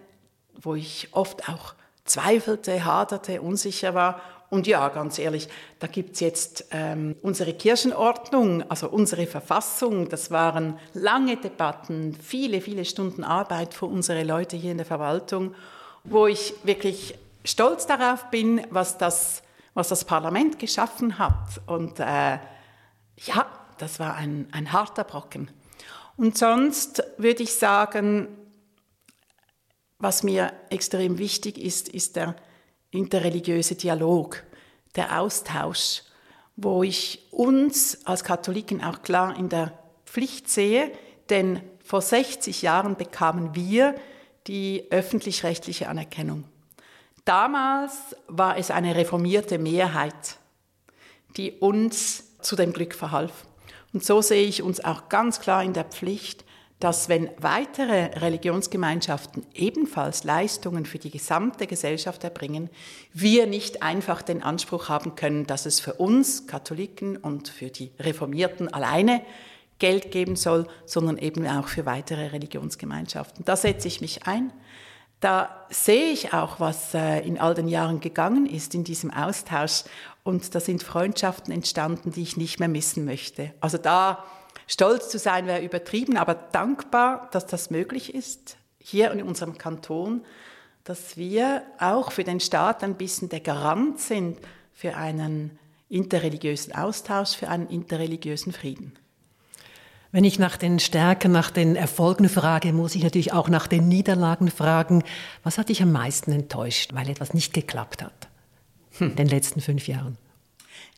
wo 0.54 0.76
ich 0.76 1.08
oft 1.10 1.48
auch 1.48 1.74
zweifelte, 2.04 2.84
haderte, 2.84 3.42
unsicher 3.42 3.92
war 3.92 4.22
und 4.50 4.66
ja, 4.66 4.88
ganz 4.88 5.18
ehrlich, 5.18 5.48
da 5.78 5.86
gibt 5.86 6.14
es 6.14 6.20
jetzt 6.20 6.66
ähm, 6.70 7.16
unsere 7.22 7.54
Kirchenordnung, 7.54 8.68
also 8.70 8.88
unsere 8.88 9.26
Verfassung. 9.26 10.08
Das 10.08 10.30
waren 10.30 10.78
lange 10.92 11.36
Debatten, 11.36 12.14
viele, 12.14 12.60
viele 12.60 12.84
Stunden 12.84 13.24
Arbeit 13.24 13.74
für 13.74 13.86
unsere 13.86 14.22
Leute 14.22 14.56
hier 14.56 14.72
in 14.72 14.76
der 14.76 14.86
Verwaltung, 14.86 15.54
wo 16.04 16.26
ich 16.26 16.54
wirklich 16.62 17.18
stolz 17.44 17.86
darauf 17.86 18.30
bin, 18.30 18.66
was 18.70 18.96
das, 18.98 19.42
was 19.74 19.88
das 19.88 20.04
Parlament 20.04 20.58
geschaffen 20.58 21.18
hat. 21.18 21.60
Und 21.66 21.98
äh, 21.98 22.38
ja, 23.16 23.46
das 23.78 23.98
war 23.98 24.14
ein, 24.14 24.48
ein 24.52 24.72
harter 24.72 25.04
Brocken. 25.04 25.50
Und 26.16 26.38
sonst 26.38 27.02
würde 27.16 27.42
ich 27.42 27.54
sagen, 27.54 28.28
was 29.98 30.22
mir 30.22 30.52
extrem 30.70 31.18
wichtig 31.18 31.58
ist, 31.58 31.88
ist 31.88 32.16
der 32.16 32.36
interreligiöse 32.94 33.74
Dialog, 33.74 34.42
der 34.96 35.20
Austausch, 35.20 36.02
wo 36.56 36.82
ich 36.82 37.26
uns 37.30 38.06
als 38.06 38.24
Katholiken 38.24 38.82
auch 38.82 39.02
klar 39.02 39.36
in 39.36 39.48
der 39.48 39.72
Pflicht 40.06 40.48
sehe, 40.48 40.92
denn 41.30 41.60
vor 41.84 42.00
60 42.00 42.62
Jahren 42.62 42.96
bekamen 42.96 43.54
wir 43.54 43.94
die 44.46 44.86
öffentlich-rechtliche 44.90 45.88
Anerkennung. 45.88 46.44
Damals 47.24 48.16
war 48.28 48.58
es 48.58 48.70
eine 48.70 48.94
reformierte 48.94 49.58
Mehrheit, 49.58 50.38
die 51.36 51.52
uns 51.52 52.38
zu 52.40 52.54
dem 52.54 52.72
Glück 52.72 52.94
verhalf. 52.94 53.46
Und 53.92 54.04
so 54.04 54.20
sehe 54.20 54.46
ich 54.46 54.62
uns 54.62 54.84
auch 54.84 55.08
ganz 55.08 55.40
klar 55.40 55.64
in 55.64 55.72
der 55.72 55.84
Pflicht, 55.84 56.43
dass 56.84 57.08
wenn 57.08 57.30
weitere 57.38 58.18
Religionsgemeinschaften 58.18 59.46
ebenfalls 59.54 60.22
Leistungen 60.22 60.84
für 60.84 60.98
die 60.98 61.08
gesamte 61.08 61.66
Gesellschaft 61.66 62.22
erbringen, 62.24 62.68
wir 63.14 63.46
nicht 63.46 63.82
einfach 63.82 64.20
den 64.20 64.42
Anspruch 64.42 64.90
haben 64.90 65.14
können, 65.14 65.46
dass 65.46 65.64
es 65.64 65.80
für 65.80 65.94
uns 65.94 66.46
Katholiken 66.46 67.16
und 67.16 67.48
für 67.48 67.70
die 67.70 67.90
Reformierten 67.98 68.70
alleine 68.70 69.22
Geld 69.78 70.10
geben 70.10 70.36
soll, 70.36 70.66
sondern 70.84 71.16
eben 71.16 71.46
auch 71.46 71.68
für 71.68 71.86
weitere 71.86 72.26
Religionsgemeinschaften. 72.26 73.46
Da 73.46 73.56
setze 73.56 73.88
ich 73.88 74.02
mich 74.02 74.26
ein. 74.26 74.52
Da 75.20 75.64
sehe 75.70 76.12
ich 76.12 76.34
auch, 76.34 76.60
was 76.60 76.92
äh, 76.92 77.20
in 77.20 77.38
all 77.38 77.54
den 77.54 77.68
Jahren 77.68 78.00
gegangen 78.00 78.44
ist 78.44 78.74
in 78.74 78.84
diesem 78.84 79.10
Austausch. 79.10 79.84
Und 80.22 80.54
da 80.54 80.60
sind 80.60 80.82
Freundschaften 80.82 81.50
entstanden, 81.50 82.12
die 82.12 82.20
ich 82.20 82.36
nicht 82.36 82.60
mehr 82.60 82.68
missen 82.68 83.06
möchte. 83.06 83.54
Also 83.62 83.78
da 83.78 84.22
Stolz 84.66 85.08
zu 85.10 85.18
sein 85.18 85.46
wäre 85.46 85.62
übertrieben, 85.62 86.16
aber 86.16 86.34
dankbar, 86.34 87.28
dass 87.32 87.46
das 87.46 87.70
möglich 87.70 88.14
ist, 88.14 88.56
hier 88.78 89.10
in 89.12 89.22
unserem 89.22 89.58
Kanton, 89.58 90.24
dass 90.84 91.16
wir 91.16 91.62
auch 91.78 92.12
für 92.12 92.24
den 92.24 92.40
Staat 92.40 92.84
ein 92.84 92.96
bisschen 92.96 93.28
der 93.28 93.40
Garant 93.40 94.00
sind 94.00 94.38
für 94.72 94.96
einen 94.96 95.58
interreligiösen 95.88 96.74
Austausch, 96.74 97.36
für 97.36 97.48
einen 97.48 97.68
interreligiösen 97.68 98.52
Frieden. 98.52 98.98
Wenn 100.12 100.24
ich 100.24 100.38
nach 100.38 100.56
den 100.56 100.78
Stärken, 100.78 101.32
nach 101.32 101.50
den 101.50 101.74
Erfolgen 101.74 102.28
frage, 102.28 102.72
muss 102.72 102.94
ich 102.94 103.02
natürlich 103.02 103.32
auch 103.32 103.48
nach 103.48 103.66
den 103.66 103.88
Niederlagen 103.88 104.48
fragen. 104.48 105.02
Was 105.42 105.58
hat 105.58 105.70
dich 105.70 105.82
am 105.82 105.90
meisten 105.90 106.30
enttäuscht, 106.30 106.94
weil 106.94 107.10
etwas 107.10 107.34
nicht 107.34 107.52
geklappt 107.52 108.02
hat 108.02 108.28
hm. 108.98 109.10
in 109.10 109.16
den 109.16 109.28
letzten 109.28 109.60
fünf 109.60 109.88
Jahren? 109.88 110.16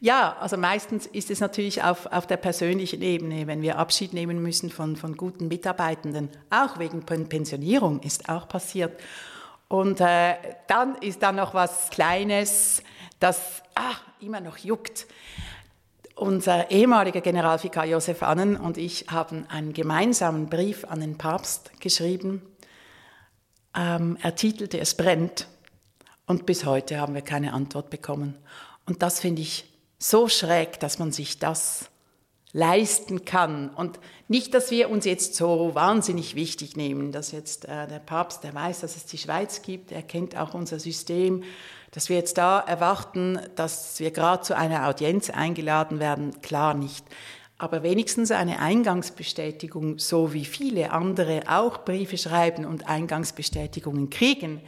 Ja, 0.00 0.36
also 0.40 0.56
meistens 0.56 1.06
ist 1.06 1.30
es 1.30 1.40
natürlich 1.40 1.82
auf, 1.82 2.06
auf 2.06 2.26
der 2.26 2.36
persönlichen 2.36 3.02
Ebene, 3.02 3.46
wenn 3.46 3.62
wir 3.62 3.78
Abschied 3.78 4.12
nehmen 4.12 4.42
müssen 4.42 4.70
von, 4.70 4.96
von 4.96 5.16
guten 5.16 5.48
Mitarbeitenden. 5.48 6.28
Auch 6.50 6.78
wegen 6.78 7.04
Pensionierung 7.04 8.00
ist 8.00 8.28
auch 8.28 8.48
passiert. 8.48 9.00
Und 9.68 10.00
äh, 10.00 10.34
dann 10.68 10.96
ist 10.96 11.22
da 11.22 11.32
noch 11.32 11.54
was 11.54 11.90
Kleines, 11.90 12.82
das 13.20 13.62
ah, 13.74 13.94
immer 14.20 14.40
noch 14.40 14.58
juckt. 14.58 15.06
Unser 16.14 16.70
ehemaliger 16.70 17.20
Generalvikar 17.20 17.84
Josef 17.84 18.22
Annen 18.22 18.56
und 18.56 18.78
ich 18.78 19.06
haben 19.10 19.46
einen 19.48 19.72
gemeinsamen 19.72 20.48
Brief 20.48 20.84
an 20.84 21.00
den 21.00 21.18
Papst 21.18 21.78
geschrieben. 21.80 22.42
Ähm, 23.76 24.16
er 24.22 24.34
titelte 24.34 24.78
Es 24.78 24.94
brennt. 24.94 25.48
Und 26.26 26.46
bis 26.46 26.64
heute 26.64 26.98
haben 26.98 27.14
wir 27.14 27.22
keine 27.22 27.52
Antwort 27.52 27.90
bekommen. 27.90 28.38
Und 28.86 29.02
das 29.02 29.20
finde 29.20 29.42
ich 29.42 29.64
so 29.98 30.28
schräg, 30.28 30.80
dass 30.80 30.98
man 30.98 31.12
sich 31.12 31.38
das 31.38 31.90
leisten 32.52 33.24
kann. 33.24 33.68
Und 33.70 34.00
nicht, 34.28 34.54
dass 34.54 34.70
wir 34.70 34.88
uns 34.88 35.04
jetzt 35.04 35.34
so 35.34 35.74
wahnsinnig 35.74 36.34
wichtig 36.34 36.76
nehmen, 36.76 37.12
dass 37.12 37.32
jetzt 37.32 37.66
äh, 37.66 37.86
der 37.86 37.98
Papst, 37.98 38.44
der 38.44 38.54
weiß, 38.54 38.80
dass 38.80 38.96
es 38.96 39.04
die 39.04 39.18
Schweiz 39.18 39.62
gibt, 39.62 39.92
er 39.92 40.02
kennt 40.02 40.36
auch 40.36 40.54
unser 40.54 40.78
System, 40.78 41.44
dass 41.90 42.08
wir 42.08 42.16
jetzt 42.16 42.38
da 42.38 42.58
erwarten, 42.60 43.38
dass 43.56 44.00
wir 44.00 44.10
gerade 44.10 44.42
zu 44.42 44.56
einer 44.56 44.88
Audienz 44.88 45.30
eingeladen 45.30 46.00
werden, 46.00 46.40
klar 46.40 46.74
nicht. 46.74 47.04
Aber 47.58 47.82
wenigstens 47.82 48.30
eine 48.30 48.58
Eingangsbestätigung, 48.58 49.98
so 49.98 50.34
wie 50.34 50.44
viele 50.44 50.92
andere 50.92 51.42
auch 51.48 51.84
Briefe 51.84 52.18
schreiben 52.18 52.66
und 52.66 52.86
Eingangsbestätigungen 52.86 54.10
kriegen, 54.10 54.60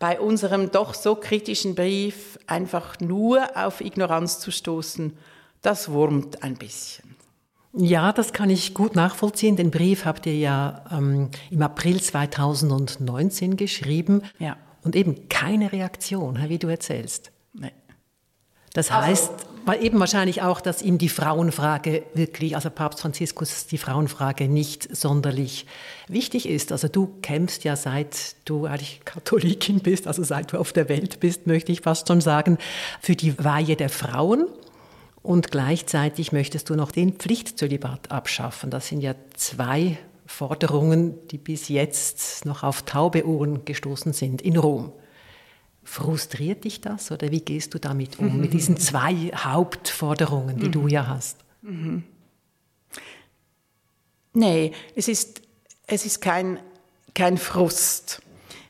bei 0.00 0.18
unserem 0.18 0.72
doch 0.72 0.94
so 0.94 1.14
kritischen 1.14 1.76
Brief 1.76 2.38
einfach 2.48 2.98
nur 2.98 3.56
auf 3.56 3.80
Ignoranz 3.80 4.40
zu 4.40 4.50
stoßen, 4.50 5.12
das 5.62 5.90
wurmt 5.90 6.42
ein 6.42 6.56
bisschen. 6.56 7.14
Ja, 7.72 8.12
das 8.12 8.32
kann 8.32 8.50
ich 8.50 8.74
gut 8.74 8.96
nachvollziehen. 8.96 9.54
Den 9.54 9.70
Brief 9.70 10.04
habt 10.04 10.26
ihr 10.26 10.36
ja 10.36 10.84
ähm, 10.90 11.30
im 11.50 11.62
April 11.62 12.00
2019 12.00 13.56
geschrieben. 13.56 14.22
Ja. 14.40 14.56
Und 14.82 14.96
eben 14.96 15.28
keine 15.28 15.70
Reaktion, 15.70 16.38
wie 16.48 16.58
du 16.58 16.66
erzählst. 16.66 17.30
Das 18.72 18.90
heißt, 18.90 19.32
weil 19.66 19.84
eben 19.84 20.00
wahrscheinlich 20.00 20.42
auch, 20.42 20.60
dass 20.60 20.82
ihm 20.82 20.98
die 20.98 21.08
Frauenfrage 21.08 22.04
wirklich, 22.14 22.54
also 22.54 22.70
Papst 22.70 23.00
Franziskus 23.00 23.66
die 23.66 23.78
Frauenfrage 23.78 24.48
nicht 24.48 24.94
sonderlich 24.96 25.66
wichtig 26.08 26.48
ist. 26.48 26.72
Also 26.72 26.88
du 26.88 27.10
kämpfst 27.22 27.64
ja 27.64 27.76
seit 27.76 28.36
du 28.44 28.66
eigentlich 28.66 29.00
Katholikin 29.04 29.80
bist, 29.80 30.06
also 30.06 30.22
seit 30.22 30.52
du 30.52 30.58
auf 30.58 30.72
der 30.72 30.88
Welt 30.88 31.20
bist, 31.20 31.46
möchte 31.46 31.72
ich 31.72 31.82
fast 31.82 32.08
schon 32.08 32.20
sagen, 32.20 32.58
für 33.00 33.16
die 33.16 33.42
Weihe 33.42 33.76
der 33.76 33.90
Frauen. 33.90 34.46
Und 35.22 35.50
gleichzeitig 35.50 36.32
möchtest 36.32 36.70
du 36.70 36.74
noch 36.74 36.92
den 36.92 37.12
Pflichtzölibat 37.12 38.10
abschaffen. 38.10 38.70
Das 38.70 38.88
sind 38.88 39.02
ja 39.02 39.14
zwei 39.34 39.98
Forderungen, 40.24 41.14
die 41.28 41.38
bis 41.38 41.68
jetzt 41.68 42.46
noch 42.46 42.62
auf 42.62 42.82
taube 42.82 43.26
Ohren 43.26 43.64
gestoßen 43.66 44.14
sind 44.14 44.40
in 44.40 44.56
Rom. 44.56 44.92
Frustriert 45.90 46.62
dich 46.62 46.80
das 46.80 47.10
oder 47.10 47.32
wie 47.32 47.40
gehst 47.40 47.74
du 47.74 47.80
damit 47.80 48.20
um, 48.20 48.40
mit 48.40 48.52
diesen 48.52 48.76
zwei 48.78 49.32
Hauptforderungen, 49.34 50.56
die 50.60 50.70
du 50.70 50.86
ja 50.86 51.08
hast? 51.08 51.38
Mhm. 51.62 52.04
Nee, 54.32 54.70
es 54.94 55.08
ist, 55.08 55.42
es 55.88 56.06
ist 56.06 56.20
kein, 56.20 56.60
kein 57.12 57.38
Frust. 57.38 58.22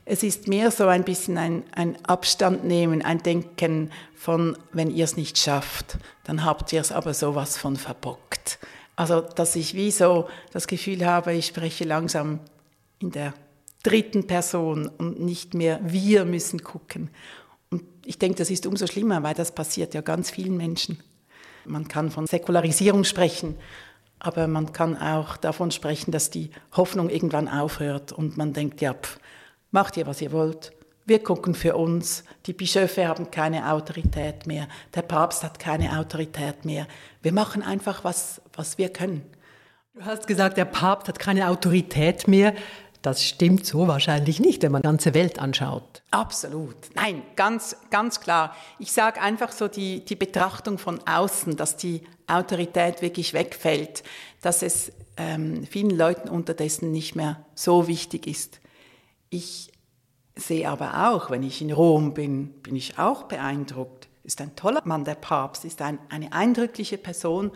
Es 0.06 0.22
ist 0.22 0.48
mehr 0.48 0.70
so 0.70 0.86
ein 0.86 1.04
bisschen 1.04 1.36
ein, 1.36 1.64
ein 1.72 2.02
Abstand 2.06 2.64
nehmen, 2.64 3.02
ein 3.02 3.22
Denken 3.22 3.90
von, 4.14 4.56
wenn 4.72 4.90
ihr 4.90 5.04
es 5.04 5.18
nicht 5.18 5.36
schafft, 5.36 5.98
dann 6.24 6.42
habt 6.46 6.72
ihr 6.72 6.80
es 6.80 6.90
aber 6.90 7.12
sowas 7.12 7.58
von 7.58 7.76
verbockt. 7.76 8.58
Also, 8.96 9.20
dass 9.20 9.56
ich 9.56 9.74
wie 9.74 9.90
so 9.90 10.26
das 10.54 10.66
Gefühl 10.66 11.04
habe, 11.04 11.34
ich 11.34 11.48
spreche 11.48 11.84
langsam 11.84 12.40
in 12.98 13.10
der 13.10 13.34
dritten 13.82 14.26
Person 14.26 14.88
und 14.88 15.20
nicht 15.20 15.54
mehr 15.54 15.80
wir 15.82 16.24
müssen 16.24 16.62
gucken. 16.62 17.10
Und 17.70 17.82
ich 18.04 18.18
denke, 18.18 18.38
das 18.38 18.50
ist 18.50 18.66
umso 18.66 18.86
schlimmer, 18.86 19.22
weil 19.22 19.34
das 19.34 19.54
passiert 19.54 19.94
ja 19.94 20.00
ganz 20.00 20.30
vielen 20.30 20.56
Menschen. 20.56 21.02
Man 21.64 21.88
kann 21.88 22.10
von 22.10 22.26
Säkularisierung 22.26 23.04
sprechen, 23.04 23.56
aber 24.18 24.46
man 24.46 24.72
kann 24.72 24.96
auch 24.96 25.36
davon 25.36 25.70
sprechen, 25.70 26.10
dass 26.10 26.30
die 26.30 26.50
Hoffnung 26.76 27.08
irgendwann 27.08 27.48
aufhört 27.48 28.12
und 28.12 28.36
man 28.36 28.52
denkt, 28.52 28.80
ja, 28.80 28.94
pff, 28.94 29.18
macht 29.70 29.96
ihr, 29.96 30.06
was 30.06 30.20
ihr 30.20 30.32
wollt. 30.32 30.72
Wir 31.06 31.22
gucken 31.22 31.54
für 31.54 31.76
uns. 31.76 32.24
Die 32.46 32.52
Bischöfe 32.52 33.08
haben 33.08 33.30
keine 33.30 33.72
Autorität 33.72 34.46
mehr. 34.46 34.68
Der 34.94 35.02
Papst 35.02 35.42
hat 35.42 35.58
keine 35.58 35.98
Autorität 35.98 36.64
mehr. 36.64 36.86
Wir 37.22 37.32
machen 37.32 37.62
einfach, 37.62 38.04
was, 38.04 38.40
was 38.52 38.78
wir 38.78 38.90
können. 38.90 39.22
Du 39.94 40.04
hast 40.04 40.26
gesagt, 40.26 40.56
der 40.56 40.66
Papst 40.66 41.08
hat 41.08 41.18
keine 41.18 41.48
Autorität 41.48 42.28
mehr. 42.28 42.54
Das 43.02 43.24
stimmt 43.24 43.64
so 43.64 43.88
wahrscheinlich 43.88 44.40
nicht, 44.40 44.62
wenn 44.62 44.72
man 44.72 44.82
die 44.82 44.86
ganze 44.86 45.14
Welt 45.14 45.38
anschaut. 45.38 46.02
Absolut. 46.10 46.76
Nein, 46.94 47.22
ganz, 47.34 47.76
ganz 47.90 48.20
klar. 48.20 48.54
Ich 48.78 48.92
sage 48.92 49.20
einfach 49.20 49.52
so 49.52 49.68
die, 49.68 50.04
die 50.04 50.16
Betrachtung 50.16 50.76
von 50.76 51.00
außen, 51.06 51.56
dass 51.56 51.76
die 51.76 52.02
Autorität 52.26 53.00
wirklich 53.00 53.32
wegfällt, 53.32 54.02
dass 54.42 54.62
es 54.62 54.92
ähm, 55.16 55.66
vielen 55.66 55.96
Leuten 55.96 56.28
unterdessen 56.28 56.92
nicht 56.92 57.16
mehr 57.16 57.44
so 57.54 57.88
wichtig 57.88 58.26
ist. 58.26 58.60
Ich 59.30 59.72
sehe 60.36 60.68
aber 60.68 61.10
auch, 61.10 61.30
wenn 61.30 61.42
ich 61.42 61.62
in 61.62 61.72
Rom 61.72 62.14
bin, 62.14 62.48
bin 62.62 62.76
ich 62.76 62.98
auch 62.98 63.24
beeindruckt. 63.24 64.08
Ist 64.24 64.40
ein 64.40 64.56
toller 64.56 64.82
Mann, 64.84 65.04
der 65.04 65.14
Papst, 65.14 65.64
ist 65.64 65.80
ein, 65.80 65.98
eine 66.10 66.32
eindrückliche 66.32 66.98
Person. 66.98 67.50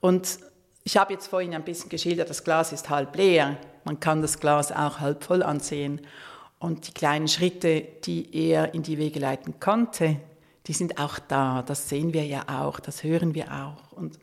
Und 0.00 0.38
ich 0.82 0.96
habe 0.96 1.14
jetzt 1.14 1.28
vorhin 1.28 1.54
ein 1.54 1.64
bisschen 1.64 1.88
geschildert, 1.88 2.28
das 2.28 2.44
Glas 2.44 2.72
ist 2.72 2.90
halb 2.90 3.16
leer. 3.16 3.56
Man 3.84 4.00
kann 4.00 4.22
das 4.22 4.40
Glas 4.40 4.72
auch 4.72 5.00
halb 5.00 5.24
voll 5.24 5.42
ansehen. 5.42 6.00
Und 6.58 6.88
die 6.88 6.92
kleinen 6.92 7.28
Schritte, 7.28 7.86
die 8.04 8.34
er 8.34 8.74
in 8.74 8.82
die 8.82 8.98
Wege 8.98 9.20
leiten 9.20 9.60
konnte, 9.60 10.16
die 10.66 10.72
sind 10.72 10.98
auch 10.98 11.18
da. 11.18 11.62
Das 11.62 11.88
sehen 11.88 12.14
wir 12.14 12.24
ja 12.24 12.44
auch, 12.48 12.80
das 12.80 13.02
hören 13.02 13.34
wir 13.34 13.52
auch. 13.52 13.92
Und 13.92 14.18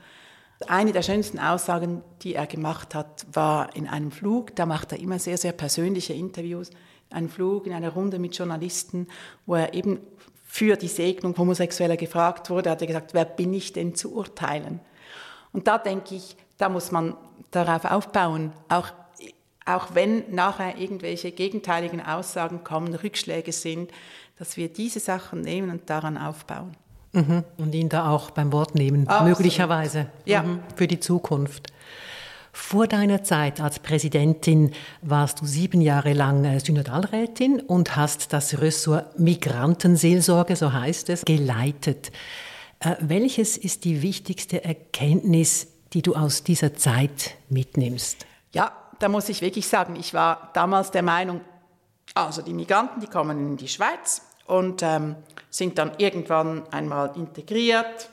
eine 0.68 0.92
der 0.92 1.02
schönsten 1.02 1.40
Aussagen, 1.40 2.04
die 2.22 2.36
er 2.36 2.48
gemacht 2.48 2.96
hat, 2.96 3.26
war 3.32 3.76
in 3.76 3.88
einem 3.88 4.12
Flug. 4.12 4.56
Da 4.56 4.66
macht 4.66 4.92
er 4.92 5.00
immer 5.00 5.20
sehr, 5.20 5.38
sehr 5.38 5.52
persönliche 5.52 6.14
Interviews. 6.14 6.70
Ein 7.10 7.30
Flug 7.30 7.68
in 7.68 7.74
einer 7.74 7.90
Runde 7.90 8.20
mit 8.20 8.36
Journalisten, 8.36 9.08
wo 9.46 9.56
er 9.56 9.74
eben 9.74 10.00
für 10.44 10.76
die 10.76 10.88
Segnung 10.88 11.38
Homosexueller 11.38 11.98
gefragt 11.98 12.50
wurde, 12.50 12.70
hat 12.70 12.82
er 12.82 12.88
gesagt, 12.88 13.14
wer 13.14 13.26
bin 13.26 13.54
ich 13.54 13.74
denn 13.74 13.96
zu 13.96 14.14
urteilen? 14.14 14.80
Und 15.54 15.68
da 15.68 15.78
denke 15.78 16.16
ich, 16.16 16.36
da 16.58 16.70
muss 16.70 16.92
man 16.92 17.16
darauf 17.52 17.86
aufbauen, 17.86 18.54
auch, 18.70 18.90
auch 19.66 19.94
wenn 19.94 20.24
nachher 20.34 20.78
irgendwelche 20.78 21.32
gegenteiligen 21.32 22.02
Aussagen 22.02 22.64
kommen, 22.64 22.94
Rückschläge 22.96 23.52
sind, 23.52 23.92
dass 24.38 24.58
wir 24.58 24.70
diese 24.70 25.00
Sachen 25.00 25.42
nehmen 25.42 25.70
und 25.70 25.90
daran 25.90 26.18
aufbauen. 26.18 26.76
Mhm. 27.14 27.44
Und 27.58 27.76
ihn 27.76 27.90
da 27.90 28.10
auch 28.10 28.32
beim 28.32 28.52
Wort 28.52 28.76
nehmen, 28.76 29.08
Absolut. 29.08 29.38
möglicherweise 29.38 30.08
ja. 30.26 30.44
Mhm. 30.44 30.60
für 30.76 30.88
die 30.88 31.00
Zukunft. 31.00 31.72
Vor 32.54 32.88
deiner 32.88 33.24
Zeit 33.24 33.62
als 33.62 33.80
Präsidentin 33.80 34.72
warst 35.02 35.42
du 35.42 35.46
sieben 35.46 35.80
Jahre 35.80 36.14
lang 36.14 36.44
äh, 36.44 36.60
Synodalrätin 36.60 37.62
und 37.62 37.96
hast 37.96 38.34
das 38.34 38.60
Ressort 38.60 39.20
Migrantenseelsorge, 39.20 40.56
so 40.56 40.74
heißt 40.74 41.10
es, 41.10 41.24
geleitet. 41.24 42.12
Äh, 42.80 42.96
welches 43.00 43.58
ist 43.58 43.86
die 43.86 44.02
wichtigste 44.02 44.66
Erkenntnis, 44.66 45.68
die 45.94 46.02
du 46.02 46.16
aus 46.16 46.44
dieser 46.44 46.74
Zeit 46.74 47.36
mitnimmst? 47.50 48.26
Ja, 48.54 48.74
da 49.02 49.10
muss 49.10 49.30
ich 49.30 49.42
wirklich 49.42 49.68
sagen, 49.68 49.96
ich 49.96 50.14
war 50.14 50.52
damals 50.54 50.92
der 50.92 51.02
Meinung, 51.02 51.42
also 52.14 52.42
die 52.42 52.54
Migranten, 52.54 53.00
die 53.00 53.08
kommen 53.08 53.38
in 53.40 53.58
die 53.58 53.68
Schweiz 53.68 54.22
und 54.46 54.84
ähm, 54.84 55.16
sind 55.50 55.78
dann 55.78 55.94
irgendwann 55.98 56.68
einmal 56.72 57.16
integriert, 57.16 58.10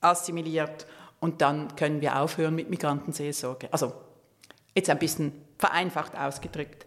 assimiliert 0.00 0.86
und 1.20 1.40
dann 1.40 1.74
können 1.76 2.00
wir 2.00 2.20
aufhören 2.20 2.54
mit 2.54 2.68
Migrantenseelsorge. 2.68 3.68
Also 3.70 3.92
jetzt 4.74 4.90
ein 4.90 4.98
bisschen 4.98 5.32
vereinfacht 5.58 6.16
ausgedrückt. 6.16 6.86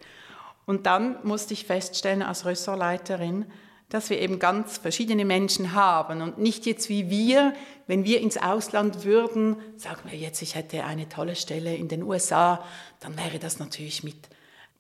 Und 0.66 0.86
dann 0.86 1.18
musste 1.24 1.54
ich 1.54 1.66
feststellen 1.66 2.22
als 2.22 2.46
Ressortleiterin, 2.46 3.46
dass 3.90 4.10
wir 4.10 4.20
eben 4.20 4.40
ganz 4.40 4.78
verschiedene 4.78 5.24
Menschen 5.24 5.74
haben 5.74 6.22
und 6.22 6.38
nicht 6.38 6.66
jetzt 6.66 6.90
wie 6.90 7.10
wir, 7.10 7.54
wenn 7.88 8.04
wir 8.04 8.20
ins 8.20 8.38
Ausland 8.38 9.06
würden, 9.06 9.56
sagen 9.78 10.02
wir 10.10 10.18
jetzt, 10.18 10.42
ich 10.42 10.56
hätte 10.56 10.84
eine 10.84 11.08
tolle 11.08 11.36
Stelle 11.36 11.74
in 11.76 11.88
den 11.88 12.04
USA, 12.04 12.64
dann 13.00 13.18
wäre 13.18 13.40
das 13.40 13.60
natürlich 13.60 14.04
mit, 14.04 14.28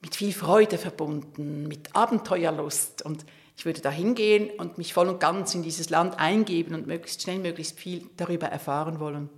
mit 0.01 0.15
viel 0.15 0.33
Freude 0.33 0.77
verbunden, 0.77 1.67
mit 1.67 1.95
Abenteuerlust 1.95 3.01
und 3.01 3.25
ich 3.55 3.65
würde 3.65 3.81
da 3.81 3.89
hingehen 3.89 4.49
und 4.59 4.77
mich 4.77 4.93
voll 4.93 5.07
und 5.07 5.19
ganz 5.19 5.55
in 5.55 5.63
dieses 5.63 5.89
Land 5.89 6.19
eingeben 6.19 6.75
und 6.75 6.85
möglichst 6.85 7.23
schnell, 7.23 7.39
möglichst 7.39 7.79
viel 7.79 8.07
darüber 8.17 8.47
erfahren 8.47 8.99
wollen. 8.99 9.29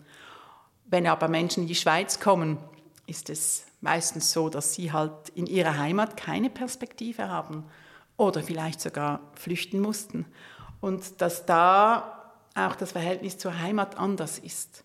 Wenn 0.85 1.05
aber 1.05 1.27
Menschen 1.27 1.63
in 1.63 1.67
die 1.67 1.75
Schweiz 1.75 2.19
kommen, 2.19 2.57
ist 3.05 3.29
es 3.29 3.65
meistens 3.81 4.33
so, 4.33 4.49
dass 4.49 4.73
sie 4.73 4.91
halt 4.91 5.29
in 5.35 5.45
ihrer 5.45 5.77
Heimat 5.77 6.17
keine 6.17 6.49
Perspektive 6.49 7.29
haben 7.29 7.65
oder 8.19 8.43
vielleicht 8.43 8.81
sogar 8.81 9.21
flüchten 9.33 9.79
mussten. 9.79 10.25
Und 10.81 11.21
dass 11.21 11.45
da 11.45 12.33
auch 12.53 12.75
das 12.75 12.91
Verhältnis 12.91 13.37
zur 13.37 13.59
Heimat 13.59 13.97
anders 13.97 14.37
ist. 14.37 14.83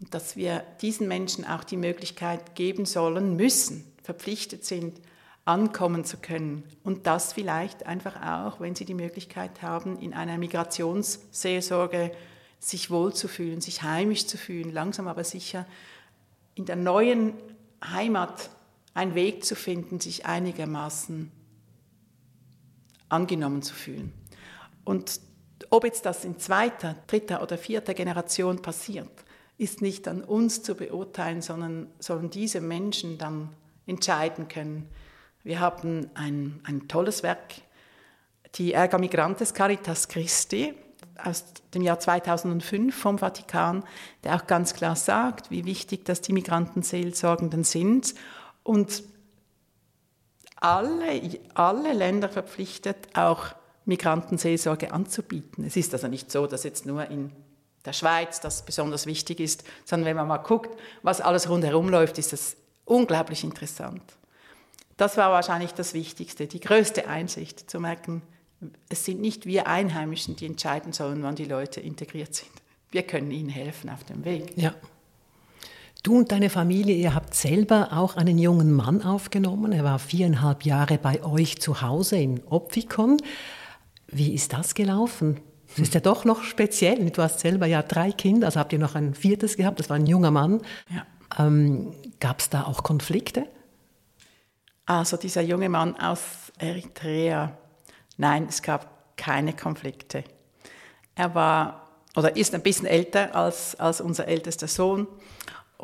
Und 0.00 0.12
dass 0.12 0.36
wir 0.36 0.64
diesen 0.80 1.06
Menschen 1.06 1.46
auch 1.46 1.64
die 1.64 1.76
Möglichkeit 1.76 2.56
geben 2.56 2.84
sollen, 2.84 3.36
müssen, 3.36 3.84
verpflichtet 4.02 4.64
sind, 4.64 5.00
ankommen 5.44 6.04
zu 6.04 6.16
können. 6.16 6.64
Und 6.82 7.06
das 7.06 7.32
vielleicht 7.32 7.86
einfach 7.86 8.20
auch, 8.20 8.60
wenn 8.60 8.74
sie 8.74 8.84
die 8.84 8.94
Möglichkeit 8.94 9.62
haben, 9.62 9.98
in 10.00 10.12
einer 10.12 10.36
Migrationsseelsorge 10.36 12.10
sich 12.58 12.90
wohlzufühlen, 12.90 13.60
sich 13.60 13.82
heimisch 13.82 14.26
zu 14.26 14.36
fühlen, 14.36 14.72
langsam 14.72 15.06
aber 15.06 15.22
sicher 15.22 15.66
in 16.54 16.64
der 16.64 16.76
neuen 16.76 17.34
Heimat 17.84 18.50
einen 18.94 19.14
Weg 19.14 19.44
zu 19.44 19.54
finden, 19.54 20.00
sich 20.00 20.26
einigermaßen 20.26 21.30
angenommen 23.14 23.62
zu 23.62 23.74
fühlen. 23.74 24.12
Und 24.84 25.20
ob 25.70 25.84
jetzt 25.84 26.04
das 26.04 26.24
in 26.24 26.38
zweiter, 26.38 26.96
dritter 27.06 27.42
oder 27.42 27.56
vierter 27.56 27.94
Generation 27.94 28.60
passiert, 28.60 29.08
ist 29.56 29.82
nicht 29.82 30.08
an 30.08 30.22
uns 30.22 30.62
zu 30.62 30.74
beurteilen, 30.74 31.40
sondern 31.40 31.88
sollen 32.00 32.28
diese 32.28 32.60
Menschen 32.60 33.18
dann 33.18 33.50
entscheiden 33.86 34.48
können. 34.48 34.88
Wir 35.44 35.60
haben 35.60 36.10
ein, 36.14 36.60
ein 36.64 36.88
tolles 36.88 37.22
Werk, 37.22 37.54
die 38.56 38.72
Erga 38.72 38.98
Migrantes 38.98 39.54
Caritas 39.54 40.08
Christi 40.08 40.74
aus 41.22 41.44
dem 41.72 41.82
Jahr 41.82 42.00
2005 42.00 42.94
vom 42.94 43.18
Vatikan, 43.18 43.84
der 44.24 44.34
auch 44.34 44.46
ganz 44.46 44.74
klar 44.74 44.96
sagt, 44.96 45.50
wie 45.50 45.64
wichtig 45.64 46.04
dass 46.04 46.20
die 46.20 46.32
Migrantenseelsorgenden 46.32 47.62
sind 47.62 48.14
und 48.62 49.04
alle, 50.64 51.20
alle 51.52 51.92
Länder 51.92 52.30
verpflichtet, 52.30 52.96
auch 53.12 53.48
Migrantenseelsorge 53.84 54.92
anzubieten. 54.92 55.62
Es 55.64 55.76
ist 55.76 55.92
also 55.92 56.08
nicht 56.08 56.32
so, 56.32 56.46
dass 56.46 56.64
jetzt 56.64 56.86
nur 56.86 57.04
in 57.10 57.30
der 57.84 57.92
Schweiz 57.92 58.40
das 58.40 58.64
besonders 58.64 59.04
wichtig 59.04 59.40
ist, 59.40 59.64
sondern 59.84 60.06
wenn 60.06 60.16
man 60.16 60.26
mal 60.26 60.38
guckt, 60.38 60.70
was 61.02 61.20
alles 61.20 61.50
rundherum 61.50 61.90
läuft, 61.90 62.16
ist 62.16 62.32
das 62.32 62.56
unglaublich 62.86 63.44
interessant. 63.44 64.02
Das 64.96 65.18
war 65.18 65.30
wahrscheinlich 65.32 65.74
das 65.74 65.92
Wichtigste, 65.92 66.46
die 66.46 66.60
größte 66.60 67.08
Einsicht, 67.08 67.70
zu 67.70 67.78
merken, 67.78 68.22
es 68.88 69.04
sind 69.04 69.20
nicht 69.20 69.44
wir 69.44 69.66
Einheimischen, 69.66 70.36
die 70.36 70.46
entscheiden 70.46 70.94
sollen, 70.94 71.22
wann 71.22 71.34
die 71.34 71.44
Leute 71.44 71.80
integriert 71.80 72.34
sind. 72.34 72.52
Wir 72.90 73.02
können 73.02 73.30
ihnen 73.30 73.50
helfen 73.50 73.90
auf 73.90 74.04
dem 74.04 74.24
Weg. 74.24 74.56
Ja. 74.56 74.74
Du 76.04 76.18
und 76.18 76.32
deine 76.32 76.50
Familie, 76.50 76.94
ihr 76.94 77.14
habt 77.14 77.34
selber 77.34 77.88
auch 77.92 78.16
einen 78.16 78.36
jungen 78.36 78.70
Mann 78.70 79.00
aufgenommen. 79.00 79.72
Er 79.72 79.84
war 79.84 79.98
viereinhalb 79.98 80.66
Jahre 80.66 80.98
bei 80.98 81.24
euch 81.24 81.62
zu 81.62 81.80
Hause 81.80 82.16
in 82.18 82.44
Opfikon. 82.44 83.16
Wie 84.08 84.34
ist 84.34 84.52
das 84.52 84.74
gelaufen? 84.74 85.40
Das 85.68 85.78
ist 85.78 85.94
ja 85.94 86.00
doch 86.00 86.26
noch 86.26 86.42
speziell. 86.42 87.08
Du 87.10 87.22
hast 87.22 87.40
selber 87.40 87.64
ja 87.64 87.82
drei 87.82 88.12
Kinder, 88.12 88.48
also 88.48 88.60
habt 88.60 88.74
ihr 88.74 88.78
noch 88.78 88.94
ein 88.94 89.14
viertes 89.14 89.56
gehabt, 89.56 89.80
das 89.80 89.88
war 89.88 89.96
ein 89.96 90.06
junger 90.06 90.30
Mann. 90.30 90.60
Ja. 90.90 91.06
Ähm, 91.42 91.94
Gab 92.20 92.40
es 92.40 92.50
da 92.50 92.64
auch 92.64 92.82
Konflikte? 92.82 93.46
Also 94.84 95.16
dieser 95.16 95.40
junge 95.40 95.70
Mann 95.70 95.96
aus 95.96 96.20
Eritrea, 96.58 97.56
nein, 98.18 98.44
es 98.46 98.60
gab 98.60 99.16
keine 99.16 99.56
Konflikte. 99.56 100.22
Er 101.14 101.34
war 101.34 101.80
oder 102.14 102.36
ist 102.36 102.54
ein 102.54 102.62
bisschen 102.62 102.86
älter 102.86 103.34
als, 103.34 103.74
als 103.80 104.02
unser 104.02 104.28
ältester 104.28 104.68
Sohn 104.68 105.06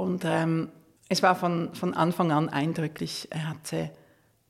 und 0.00 0.24
ähm, 0.24 0.70
es 1.10 1.22
war 1.22 1.34
von, 1.34 1.74
von 1.74 1.92
Anfang 1.92 2.32
an 2.32 2.48
eindrücklich. 2.48 3.28
Er 3.30 3.48
hatte 3.48 3.90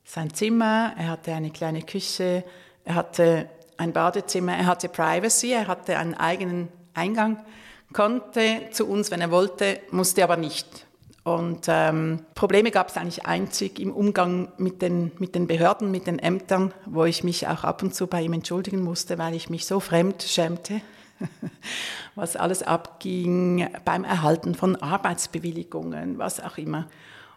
sein 0.05 0.33
Zimmer, 0.33 0.93
er 0.97 1.09
hatte 1.09 1.33
eine 1.33 1.49
kleine 1.49 1.81
Küche, 1.81 2.45
er 2.85 2.95
hatte 2.95 3.49
ein 3.77 3.91
Badezimmer, 3.91 4.55
er 4.55 4.65
hatte 4.65 4.87
Privacy, 4.87 5.51
er 5.51 5.67
hatte 5.67 5.97
einen 5.97 6.13
eigenen 6.13 6.69
Eingang, 6.93 7.43
konnte 7.91 8.69
zu 8.71 8.87
uns, 8.87 9.11
wenn 9.11 9.19
er 9.19 9.31
wollte, 9.31 9.79
musste 9.91 10.23
aber 10.23 10.37
nicht. 10.37 10.87
Und 11.23 11.65
ähm, 11.67 12.25
Probleme 12.33 12.71
gab 12.71 12.89
es 12.89 12.97
eigentlich 12.97 13.25
einzig 13.25 13.79
im 13.79 13.91
Umgang 13.91 14.53
mit 14.57 14.81
den, 14.81 15.11
mit 15.19 15.35
den 15.35 15.47
Behörden, 15.47 15.91
mit 15.91 16.07
den 16.07 16.17
Ämtern, 16.17 16.73
wo 16.85 17.03
ich 17.03 17.23
mich 17.23 17.47
auch 17.47 17.63
ab 17.63 17.83
und 17.83 17.93
zu 17.93 18.07
bei 18.07 18.21
ihm 18.21 18.33
entschuldigen 18.33 18.81
musste, 18.81 19.17
weil 19.17 19.35
ich 19.35 19.49
mich 19.49 19.65
so 19.65 19.79
fremd 19.79 20.23
schämte, 20.23 20.81
was 22.15 22.35
alles 22.35 22.63
abging 22.63 23.67
beim 23.85 24.03
Erhalten 24.03 24.55
von 24.55 24.75
Arbeitsbewilligungen, 24.75 26.17
was 26.17 26.39
auch 26.39 26.57
immer. 26.57 26.87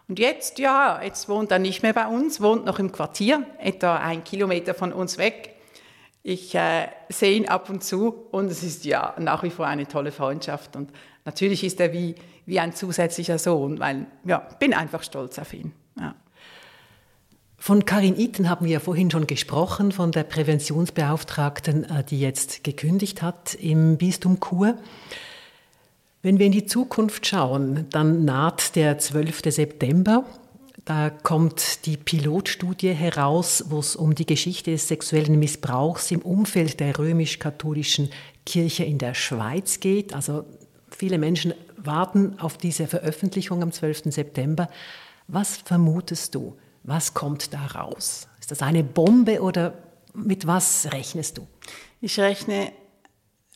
Und 0.07 0.19
jetzt, 0.19 0.59
ja, 0.59 1.01
jetzt 1.01 1.27
wohnt 1.29 1.51
er 1.51 1.59
nicht 1.59 1.81
mehr 1.81 1.93
bei 1.93 2.07
uns, 2.07 2.39
wohnt 2.41 2.65
noch 2.65 2.79
im 2.79 2.91
Quartier, 2.91 3.45
etwa 3.57 3.97
ein 3.97 4.23
Kilometer 4.23 4.73
von 4.73 4.93
uns 4.93 5.17
weg. 5.17 5.55
Ich 6.21 6.55
äh, 6.55 6.87
sehe 7.09 7.35
ihn 7.35 7.47
ab 7.47 7.69
und 7.69 7.83
zu 7.83 8.27
und 8.31 8.51
es 8.51 8.63
ist 8.63 8.85
ja 8.85 9.15
nach 9.19 9.43
wie 9.43 9.49
vor 9.49 9.67
eine 9.67 9.87
tolle 9.87 10.11
Freundschaft. 10.11 10.75
Und 10.75 10.91
natürlich 11.23 11.63
ist 11.63 11.79
er 11.79 11.93
wie, 11.93 12.15
wie 12.45 12.59
ein 12.59 12.73
zusätzlicher 12.73 13.39
Sohn, 13.39 13.79
weil 13.79 14.07
ja, 14.25 14.39
bin 14.59 14.73
einfach 14.73 15.03
stolz 15.03 15.39
auf 15.39 15.53
ihn. 15.53 15.71
Ja. 15.99 16.15
Von 17.57 17.85
Karin 17.85 18.17
Itten 18.17 18.49
haben 18.49 18.65
wir 18.65 18.73
ja 18.73 18.79
vorhin 18.79 19.09
schon 19.09 19.27
gesprochen, 19.27 19.91
von 19.91 20.11
der 20.11 20.23
Präventionsbeauftragten, 20.23 21.85
äh, 21.85 22.03
die 22.03 22.19
jetzt 22.19 22.63
gekündigt 22.63 23.21
hat 23.21 23.55
im 23.55 23.97
Bistum 23.97 24.39
Chur. 24.39 24.77
Wenn 26.21 26.39
wir 26.39 26.47
in 26.47 26.51
die 26.51 26.65
Zukunft 26.65 27.27
schauen, 27.27 27.85
dann 27.91 28.25
naht 28.25 28.75
der 28.75 28.97
12. 28.97 29.51
September. 29.51 30.25
Da 30.83 31.09
kommt 31.09 31.85
die 31.85 31.97
Pilotstudie 31.97 32.93
heraus, 32.93 33.65
wo 33.69 33.79
es 33.79 33.95
um 33.95 34.13
die 34.13 34.25
Geschichte 34.25 34.71
des 34.71 34.87
sexuellen 34.87 35.39
Missbrauchs 35.39 36.11
im 36.11 36.21
Umfeld 36.21 36.79
der 36.79 36.97
römisch-katholischen 36.97 38.09
Kirche 38.45 38.83
in 38.83 38.97
der 38.97 39.13
Schweiz 39.15 39.79
geht. 39.79 40.13
Also 40.13 40.45
viele 40.91 41.17
Menschen 41.17 41.53
warten 41.77 42.39
auf 42.39 42.57
diese 42.57 42.87
Veröffentlichung 42.87 43.63
am 43.63 43.71
12. 43.71 44.03
September. 44.05 44.69
Was 45.27 45.57
vermutest 45.57 46.35
du? 46.35 46.55
Was 46.87 47.15
kommt 47.15 47.51
da 47.51 47.65
raus? 47.65 48.27
Ist 48.39 48.51
das 48.51 48.61
eine 48.61 48.83
Bombe 48.83 49.41
oder 49.41 49.73
mit 50.13 50.45
was 50.45 50.87
rechnest 50.91 51.39
du? 51.39 51.47
Ich 51.99 52.19
rechne 52.19 52.71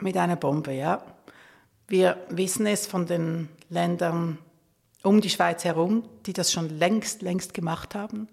mit 0.01 0.17
einer 0.17 0.35
Bombe, 0.35 0.73
ja. 0.73 1.03
Wir 1.87 2.17
wissen 2.29 2.65
es 2.65 2.87
von 2.87 3.05
den 3.05 3.49
Ländern 3.69 4.39
um 5.03 5.21
die 5.21 5.29
Schweiz 5.29 5.63
herum, 5.63 6.03
die 6.25 6.33
das 6.33 6.51
schon 6.51 6.69
längst, 6.69 7.21
längst 7.21 7.53
gemacht 7.53 7.93
haben. 7.93 8.27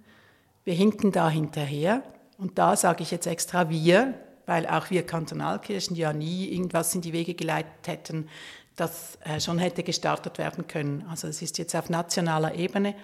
Wir 0.64 0.72
hinken 0.72 1.12
da 1.12 1.28
hinterher. 1.28 2.02
Und 2.38 2.58
da 2.58 2.74
sage 2.74 3.02
ich 3.02 3.10
jetzt 3.10 3.26
extra 3.26 3.68
wir, 3.68 4.14
weil 4.46 4.66
auch 4.66 4.88
wir 4.88 5.04
Kantonalkirchen 5.04 5.94
ja 5.94 6.14
nie 6.14 6.48
irgendwas 6.48 6.94
in 6.94 7.02
die 7.02 7.12
Wege 7.12 7.34
geleitet 7.34 7.86
hätten, 7.86 8.28
das 8.76 9.18
äh, 9.24 9.40
schon 9.40 9.58
hätte 9.58 9.82
gestartet 9.82 10.38
werden 10.38 10.66
können. 10.66 11.04
Also 11.10 11.28
es 11.28 11.42
ist 11.42 11.58
jetzt 11.58 11.74
auf 11.76 11.90
nationaler 11.90 12.54
Ebene. 12.54 12.94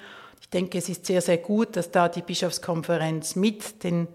Ich 0.43 0.51
denke, 0.51 0.77
es 0.77 0.89
ist 0.89 1.07
sehr, 1.07 1.23
sehr 1.23 1.39
gut, 1.39 1.77
dass 1.77 1.93
da 1.93 2.09
die 2.09 2.21
Bischofskonferenz 2.21 3.37
mit 3.37 3.85
den 3.85 4.09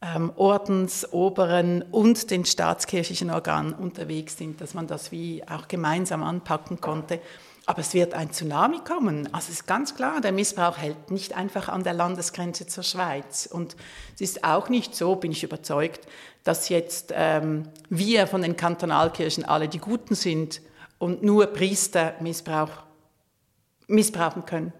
ähm, 0.00 0.32
Ordensoberen 0.34 1.82
und 1.82 2.30
den 2.30 2.46
staatskirchlichen 2.46 3.30
Organen 3.30 3.74
unterwegs 3.74 4.38
sind, 4.38 4.60
dass 4.62 4.72
man 4.74 4.86
das 4.86 5.12
wie 5.12 5.44
auch 5.46 5.68
gemeinsam 5.68 6.22
anpacken 6.22 6.80
konnte. 6.80 7.20
Aber 7.66 7.80
es 7.80 7.92
wird 7.92 8.14
ein 8.14 8.32
Tsunami 8.32 8.78
kommen. 8.78 9.26
Also 9.34 9.48
es 9.50 9.60
ist 9.60 9.66
ganz 9.66 9.94
klar, 9.94 10.22
der 10.22 10.32
Missbrauch 10.32 10.78
hält 10.78 11.10
nicht 11.10 11.36
einfach 11.36 11.68
an 11.68 11.84
der 11.84 11.92
Landesgrenze 11.92 12.66
zur 12.66 12.82
Schweiz. 12.82 13.46
Und 13.46 13.76
es 14.14 14.22
ist 14.22 14.44
auch 14.44 14.70
nicht 14.70 14.96
so, 14.96 15.16
bin 15.16 15.32
ich 15.32 15.44
überzeugt, 15.44 16.08
dass 16.44 16.70
jetzt 16.70 17.12
ähm, 17.14 17.68
wir 17.90 18.26
von 18.26 18.40
den 18.40 18.56
Kantonalkirchen 18.56 19.44
alle 19.44 19.68
die 19.68 19.80
Guten 19.80 20.14
sind 20.14 20.62
und 20.98 21.22
nur 21.22 21.46
Priester 21.48 22.14
Missbrauch 22.20 22.70
missbrauchen 23.86 24.46
können. 24.46 24.72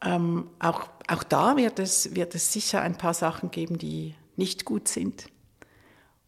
Ähm, 0.00 0.48
auch, 0.58 0.88
auch 1.08 1.22
da 1.22 1.56
wird 1.56 1.78
es, 1.78 2.14
wird 2.14 2.34
es 2.34 2.52
sicher 2.52 2.82
ein 2.82 2.96
paar 2.96 3.14
Sachen 3.14 3.50
geben, 3.50 3.78
die 3.78 4.14
nicht 4.36 4.64
gut 4.64 4.88
sind. 4.88 5.26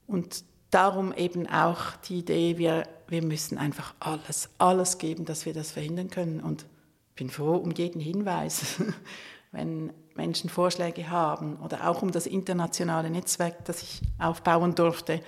Und 0.07 0.45
darum 0.71 1.13
eben 1.13 1.47
auch 1.47 1.97
die 2.09 2.19
Idee, 2.19 2.59
wir, 2.59 2.85
wir 3.09 3.23
müssen 3.23 3.59
einfach 3.59 3.95
alles, 4.01 4.49
alles 4.59 4.99
geben, 4.99 5.25
dass 5.25 5.47
wir 5.47 5.53
das 5.53 5.71
verhindern 5.71 6.11
können. 6.11 6.41
Und 6.41 6.67
ich 7.11 7.15
bin 7.17 7.31
froh 7.31 7.57
um 7.57 7.71
jeden 7.71 8.01
Hinweis, 8.01 8.77
wenn 9.53 9.93
Menschen 10.15 10.51
Vorschläge 10.51 11.11
haben 11.11 11.57
oder 11.59 11.89
auch 11.89 12.03
um 12.03 12.11
das 12.11 12.27
internationale 12.27 13.11
Netzwerk, 13.11 13.65
das 13.65 13.83
ich 13.83 14.03
aufbauen 14.19 14.75
durfte, 14.75 15.23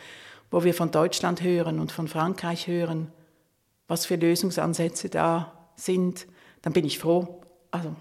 wo 0.50 0.64
wir 0.64 0.74
von 0.74 0.90
Deutschland 0.90 1.42
hören 1.42 1.78
und 1.78 1.92
von 1.92 2.08
Frankreich 2.08 2.66
hören, 2.66 3.10
was 3.88 4.06
für 4.06 4.16
Lösungsansätze 4.16 5.08
da 5.08 5.70
sind, 5.76 6.26
dann 6.60 6.72
bin 6.72 6.84
ich 6.84 6.98
froh. 6.98 7.40
Also 7.70 7.94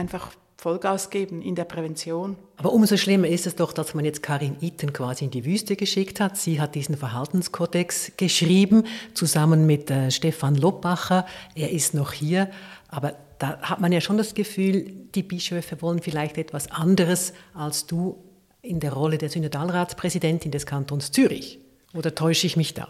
einfach 0.00 0.32
Vollgas 0.56 1.08
geben 1.08 1.40
in 1.40 1.54
der 1.54 1.64
Prävention. 1.64 2.36
Aber 2.58 2.72
umso 2.72 2.96
schlimmer 2.96 3.28
ist 3.28 3.46
es 3.46 3.56
doch, 3.56 3.72
dass 3.72 3.94
man 3.94 4.04
jetzt 4.04 4.22
Karin 4.22 4.56
Itten 4.60 4.92
quasi 4.92 5.24
in 5.24 5.30
die 5.30 5.44
Wüste 5.46 5.76
geschickt 5.76 6.20
hat. 6.20 6.36
Sie 6.36 6.60
hat 6.60 6.74
diesen 6.74 6.96
Verhaltenskodex 6.96 8.12
geschrieben, 8.18 8.84
zusammen 9.14 9.64
mit 9.64 9.90
äh, 9.90 10.10
Stefan 10.10 10.56
Loppacher. 10.56 11.26
Er 11.54 11.70
ist 11.70 11.94
noch 11.94 12.12
hier, 12.12 12.50
aber 12.88 13.14
da 13.38 13.58
hat 13.62 13.80
man 13.80 13.90
ja 13.90 14.02
schon 14.02 14.18
das 14.18 14.34
Gefühl, 14.34 14.92
die 15.14 15.22
Bischöfe 15.22 15.80
wollen 15.80 16.02
vielleicht 16.02 16.36
etwas 16.36 16.70
anderes 16.70 17.32
als 17.54 17.86
du 17.86 18.22
in 18.60 18.80
der 18.80 18.92
Rolle 18.92 19.16
der 19.16 19.30
Synodalratspräsidentin 19.30 20.50
des 20.50 20.66
Kantons 20.66 21.10
Zürich. 21.10 21.58
Oder 21.94 22.14
täusche 22.14 22.46
ich 22.46 22.58
mich 22.58 22.74
da? 22.74 22.88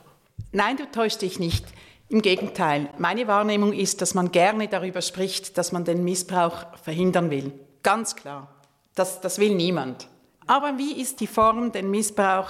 Nein, 0.51 0.77
du 0.77 0.91
täuscht 0.91 1.23
dich 1.23 1.39
nicht. 1.39 1.65
Im 2.11 2.23
Gegenteil, 2.23 2.91
meine 2.99 3.29
Wahrnehmung 3.29 3.73
ist, 3.73 4.03
dass 4.03 4.15
man 4.15 4.33
gerne 4.33 4.67
darüber 4.67 5.01
spricht, 5.01 5.57
dass 5.57 5.71
man 5.71 5.85
den 5.85 6.03
Missbrauch 6.03 6.67
verhindern 6.83 7.31
will. 7.31 7.53
Ganz 7.85 8.17
klar. 8.17 8.49
Das, 8.97 9.21
das 9.21 9.39
will 9.39 9.55
niemand. 9.55 10.09
Aber 10.49 10.77
wie 10.77 11.01
ist 11.01 11.21
die 11.21 11.29
Form, 11.29 11.71
den 11.71 11.89
Missbrauch 11.89 12.49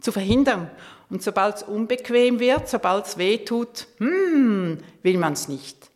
zu 0.00 0.12
verhindern? 0.12 0.70
Und 1.10 1.24
sobald 1.24 1.56
es 1.56 1.62
unbequem 1.64 2.38
wird, 2.38 2.68
sobald 2.68 3.06
es 3.06 3.18
weh 3.18 3.38
tut, 3.38 3.88
hmm, 3.98 4.78
will 5.02 5.18
man 5.18 5.32
es 5.32 5.48
nicht. 5.48 5.90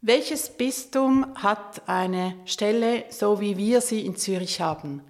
Welches 0.00 0.48
Bistum 0.48 1.26
hat 1.34 1.82
eine 1.86 2.34
Stelle, 2.46 3.04
so 3.10 3.42
wie 3.42 3.58
wir 3.58 3.82
sie 3.82 4.06
in 4.06 4.16
Zürich 4.16 4.62
haben? 4.62 5.02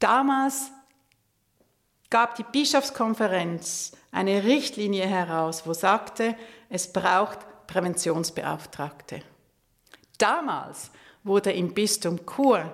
Damals 0.00 0.72
gab 2.10 2.34
die 2.34 2.44
Bischofskonferenz 2.44 3.92
eine 4.10 4.44
Richtlinie 4.44 5.06
heraus, 5.06 5.66
wo 5.66 5.74
sagte, 5.74 6.34
es 6.68 6.92
braucht 6.92 7.38
Präventionsbeauftragte. 7.66 9.22
Damals 10.18 10.90
wurde 11.24 11.52
im 11.52 11.74
Bistum 11.74 12.20
Chur 12.26 12.72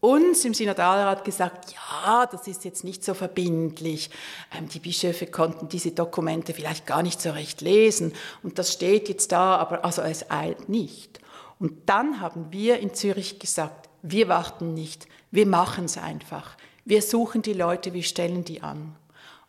uns 0.00 0.46
im 0.46 0.54
Synodalrat 0.54 1.24
gesagt, 1.24 1.72
ja, 1.72 2.26
das 2.26 2.46
ist 2.48 2.64
jetzt 2.64 2.84
nicht 2.84 3.04
so 3.04 3.12
verbindlich. 3.12 4.10
Ähm, 4.56 4.68
die 4.68 4.78
Bischöfe 4.78 5.26
konnten 5.26 5.68
diese 5.68 5.92
Dokumente 5.92 6.54
vielleicht 6.54 6.86
gar 6.86 7.02
nicht 7.02 7.20
so 7.20 7.30
recht 7.30 7.60
lesen 7.60 8.14
und 8.42 8.58
das 8.58 8.72
steht 8.72 9.08
jetzt 9.08 9.30
da, 9.32 9.56
aber 9.56 9.84
also 9.84 10.02
es 10.02 10.30
eilt 10.30 10.68
nicht. 10.68 11.20
Und 11.58 11.88
dann 11.90 12.20
haben 12.20 12.46
wir 12.50 12.80
in 12.80 12.94
Zürich 12.94 13.38
gesagt, 13.38 13.90
wir 14.02 14.28
warten 14.28 14.72
nicht, 14.72 15.06
wir 15.30 15.46
machen 15.46 15.84
es 15.84 15.98
einfach. 15.98 16.56
Wir 16.86 17.02
suchen 17.02 17.42
die 17.42 17.52
Leute, 17.52 17.92
wir 17.92 18.02
stellen 18.02 18.44
die 18.44 18.62
an. 18.62 18.96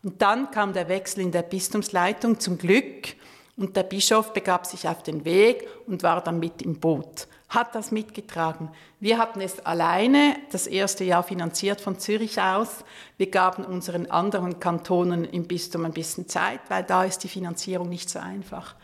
Und 0.02 0.20
dann 0.20 0.50
kam 0.50 0.74
der 0.74 0.88
Wechsel 0.88 1.20
in 1.20 1.32
der 1.32 1.42
Bistumsleitung 1.42 2.38
zum 2.38 2.58
Glück 2.58 3.14
und 3.56 3.76
der 3.76 3.82
Bischof 3.82 4.32
begab 4.32 4.66
sich 4.66 4.88
auf 4.88 5.02
den 5.02 5.24
Weg 5.24 5.68
und 5.86 6.02
war 6.02 6.22
dann 6.22 6.38
mit 6.38 6.62
im 6.62 6.80
Boot 6.80 7.26
hat 7.52 7.74
das 7.74 7.90
mitgetragen. 7.90 8.70
Wir 8.98 9.18
hatten 9.18 9.40
es 9.40 9.64
alleine 9.64 10.36
das 10.50 10.66
erste 10.66 11.04
Jahr 11.04 11.22
finanziert 11.22 11.80
von 11.80 11.98
Zürich 11.98 12.40
aus. 12.40 12.84
Wir 13.18 13.30
gaben 13.30 13.64
unseren 13.64 14.10
anderen 14.10 14.58
Kantonen 14.58 15.24
im 15.24 15.46
Bistum 15.46 15.84
ein 15.84 15.92
bisschen 15.92 16.28
Zeit, 16.28 16.60
weil 16.68 16.82
da 16.82 17.04
ist 17.04 17.22
die 17.24 17.28
Finanzierung 17.28 17.88
nicht 17.88 18.08
so 18.08 18.18
einfach. 18.18 18.74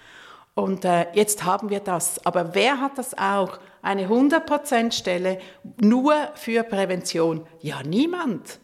Und 0.54 0.85
äh, 0.85 1.07
jetzt 1.14 1.44
haben 1.44 1.70
wir 1.70 1.81
das. 1.81 2.24
Aber 2.26 2.54
wer 2.54 2.81
hat 2.81 2.98
das 2.98 3.16
auch? 3.16 3.59
Eine 3.81 4.09
100% 4.09 4.92
Stelle 4.92 5.38
nur 5.81 6.14
für 6.35 6.62
Prävention? 6.62 7.46
Ja, 7.61 7.83
niemand. 7.83 8.59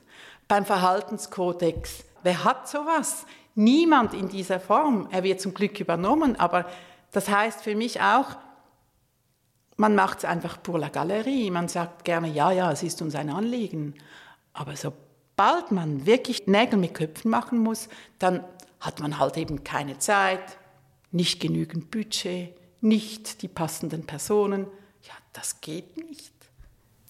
Beim 0.49 0.67
Verhaltenskodex. 0.67 2.05
Wer 2.23 2.45
hat 2.45 2.69
sowas? 2.69 3.25
Niemand 3.55 4.15
in 4.15 4.29
dieser 4.29 4.61
Form. 4.61 5.09
Er 5.11 5.23
wird 5.23 5.41
zum 5.41 5.55
Glück 5.55 5.79
übernommen, 5.81 6.37
aber 6.37 6.67
das 7.13 7.29
heißt 7.29 7.63
für 7.63 7.77
mich 7.77 8.01
auch, 8.01 8.37
man 9.77 9.95
macht 9.95 10.19
es 10.19 10.25
einfach 10.25 10.63
pour 10.63 10.79
la 10.79 10.89
Galerie. 10.89 11.51
Man 11.51 11.69
sagt 11.69 12.05
gerne, 12.05 12.29
ja, 12.29 12.51
ja, 12.51 12.71
es 12.73 12.83
ist 12.83 13.03
uns 13.03 13.15
ein 13.15 13.31
Anliegen. 13.31 13.95
Aber 14.53 14.77
sobald 14.77 15.73
man 15.73 16.07
wirklich 16.07 16.47
Nägel 16.47 16.79
mit 16.79 16.95
Köpfen 16.95 17.31
machen 17.31 17.59
muss, 17.59 17.89
dann 18.19 18.45
hat 18.81 19.01
man 19.01 19.19
halt 19.19 19.37
eben 19.37 19.65
keine 19.65 19.99
Zeit, 19.99 20.59
nicht 21.11 21.41
genügend 21.41 21.91
Budget, 21.91 22.55
nicht 22.81 23.43
die 23.43 23.49
passenden 23.49 24.05
Personen. 24.05 24.67
Ja, 25.03 25.15
das 25.33 25.61
geht 25.61 25.97
nicht. 25.97 26.34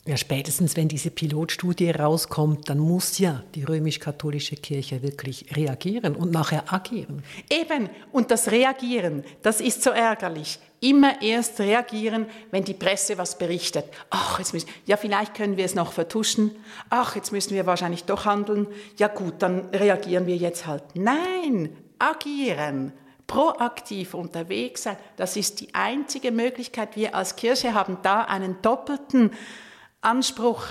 Ja, 0.07 0.19
spätestens 0.19 0.77
wenn 0.77 0.89
diese 0.89 1.11
Pilotstudie 1.11 1.91
rauskommt, 1.91 2.69
dann 2.69 2.79
muss 2.79 3.19
ja 3.19 3.43
die 3.55 3.65
römisch-katholische 3.65 4.57
Kirche 4.57 5.03
wirklich 5.03 5.47
reagieren 5.57 6.15
und 6.15 6.31
nachher 6.31 6.71
agieren. 6.71 7.23
Eben, 7.49 7.89
und 8.13 8.31
das 8.31 8.51
Reagieren, 8.51 9.25
das 9.41 9.63
ist 9.63 9.83
so 9.83 9.89
ärgerlich. 9.89 10.59
Immer 10.81 11.23
erst 11.23 11.59
reagieren, 11.59 12.27
wenn 12.51 12.65
die 12.65 12.75
Presse 12.75 13.17
was 13.17 13.39
berichtet. 13.39 13.87
Ach, 14.11 14.39
jetzt 14.39 14.53
müssen, 14.53 14.69
ja, 14.85 14.99
vielleicht 14.99 15.35
können 15.35 15.57
wir 15.57 15.65
es 15.65 15.75
noch 15.75 15.93
vertuschen. 15.93 16.51
Ach, 16.91 17.17
jetzt 17.17 17.33
müssen 17.33 17.55
wir 17.55 17.65
wahrscheinlich 17.65 18.05
doch 18.05 18.27
handeln. 18.27 18.67
Ja 18.99 19.09
gut, 19.09 19.37
dann 19.39 19.71
reagieren 19.71 20.27
wir 20.27 20.37
jetzt 20.37 20.67
halt. 20.67 20.83
Nein, 20.93 21.75
agieren 21.99 22.93
proaktiv 23.27 24.13
unterwegs 24.13 24.83
sein, 24.83 24.99
das 25.17 25.39
ist 25.39 25.61
die 25.61 25.75
einzige 25.75 26.31
Möglichkeit. 26.31 26.95
Wir 26.95 27.15
als 27.15 27.37
Kirche 27.37 27.73
haben 27.73 27.97
da 28.03 28.21
einen 28.21 28.61
doppelten 28.61 29.31
Anspruch, 30.05 30.65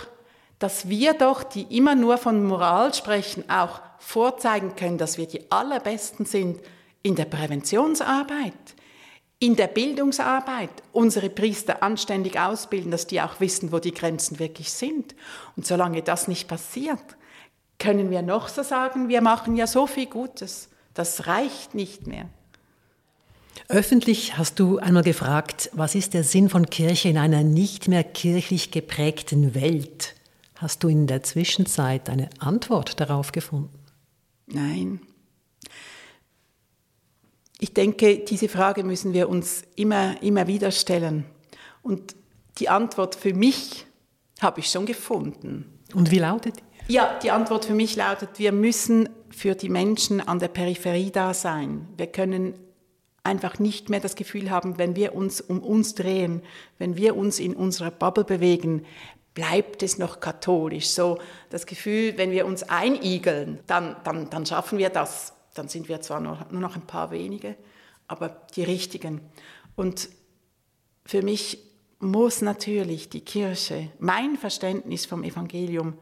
dass 0.59 0.87
wir 0.87 1.13
doch, 1.13 1.43
die 1.43 1.75
immer 1.75 1.95
nur 1.95 2.17
von 2.17 2.43
Moral 2.45 2.93
sprechen, 2.93 3.49
auch 3.49 3.81
vorzeigen 3.99 4.75
können, 4.75 4.97
dass 4.97 5.17
wir 5.17 5.27
die 5.27 5.51
Allerbesten 5.51 6.25
sind 6.25 6.59
in 7.01 7.15
der 7.15 7.25
Präventionsarbeit, 7.25 8.53
in 9.39 9.55
der 9.55 9.67
Bildungsarbeit, 9.67 10.69
unsere 10.93 11.29
Priester 11.29 11.83
anständig 11.83 12.39
ausbilden, 12.39 12.91
dass 12.91 13.07
die 13.07 13.21
auch 13.21 13.39
wissen, 13.39 13.71
wo 13.71 13.79
die 13.79 13.93
Grenzen 13.93 14.39
wirklich 14.39 14.71
sind. 14.71 15.15
Und 15.57 15.65
solange 15.65 16.01
das 16.01 16.27
nicht 16.27 16.47
passiert, 16.47 17.17
können 17.77 18.09
wir 18.09 18.21
noch 18.21 18.47
so 18.47 18.63
sagen, 18.63 19.09
wir 19.09 19.21
machen 19.21 19.57
ja 19.57 19.67
so 19.67 19.87
viel 19.87 20.05
Gutes. 20.05 20.69
Das 20.93 21.27
reicht 21.27 21.73
nicht 21.73 22.07
mehr. 22.07 22.29
Öffentlich 23.69 24.37
hast 24.37 24.59
du 24.59 24.77
einmal 24.77 25.03
gefragt, 25.03 25.69
was 25.73 25.95
ist 25.95 26.13
der 26.13 26.23
Sinn 26.23 26.49
von 26.49 26.69
Kirche 26.69 27.09
in 27.09 27.17
einer 27.17 27.43
nicht 27.43 27.87
mehr 27.87 28.03
kirchlich 28.03 28.71
geprägten 28.71 29.55
Welt? 29.55 30.15
Hast 30.55 30.83
du 30.83 30.89
in 30.89 31.07
der 31.07 31.23
Zwischenzeit 31.23 32.09
eine 32.09 32.29
Antwort 32.39 32.99
darauf 32.99 33.31
gefunden? 33.31 33.79
Nein. 34.47 35.01
Ich 37.59 37.73
denke, 37.73 38.19
diese 38.19 38.49
Frage 38.49 38.83
müssen 38.83 39.13
wir 39.13 39.29
uns 39.29 39.63
immer, 39.75 40.21
immer 40.21 40.47
wieder 40.47 40.71
stellen. 40.71 41.25
Und 41.81 42.15
die 42.57 42.67
Antwort 42.67 43.15
für 43.15 43.33
mich 43.33 43.85
habe 44.41 44.59
ich 44.59 44.69
schon 44.69 44.85
gefunden. 44.85 45.79
Und 45.93 46.11
wie 46.11 46.19
lautet 46.19 46.57
die? 46.57 46.93
Ja, 46.93 47.17
die 47.23 47.31
Antwort 47.31 47.63
für 47.65 47.73
mich 47.73 47.95
lautet, 47.95 48.37
wir 48.37 48.51
müssen 48.51 49.07
für 49.29 49.55
die 49.55 49.69
Menschen 49.69 50.19
an 50.19 50.39
der 50.39 50.49
Peripherie 50.49 51.11
da 51.11 51.33
sein. 51.33 51.87
Wir 51.95 52.07
können 52.07 52.55
einfach 53.23 53.59
nicht 53.59 53.89
mehr 53.89 53.99
das 53.99 54.15
Gefühl 54.15 54.51
haben, 54.51 54.77
wenn 54.77 54.95
wir 54.95 55.15
uns 55.15 55.39
um 55.41 55.59
uns 55.63 55.95
drehen, 55.95 56.41
wenn 56.77 56.97
wir 56.97 57.15
uns 57.15 57.39
in 57.39 57.55
unserer 57.55 57.91
Bubble 57.91 58.25
bewegen, 58.25 58.85
bleibt 59.33 59.81
es 59.81 59.97
noch 59.97 60.19
katholisch. 60.19 60.89
So 60.89 61.19
das 61.49 61.65
Gefühl, 61.65 62.17
wenn 62.17 62.31
wir 62.31 62.45
uns 62.45 62.63
einigeln, 62.63 63.59
dann, 63.67 63.95
dann, 64.03 64.29
dann 64.29 64.45
schaffen 64.45 64.77
wir 64.77 64.89
das. 64.89 65.33
Dann 65.53 65.67
sind 65.67 65.87
wir 65.87 66.01
zwar 66.01 66.19
nur, 66.19 66.45
nur 66.51 66.61
noch 66.61 66.75
ein 66.75 66.85
paar 66.85 67.11
wenige, 67.11 67.55
aber 68.07 68.29
die 68.55 68.63
richtigen. 68.63 69.21
Und 69.75 70.09
für 71.05 71.21
mich 71.21 71.59
muss 71.99 72.41
natürlich 72.41 73.09
die 73.09 73.21
Kirche, 73.21 73.89
mein 73.99 74.37
Verständnis 74.37 75.05
vom 75.05 75.23
Evangelium, 75.23 75.97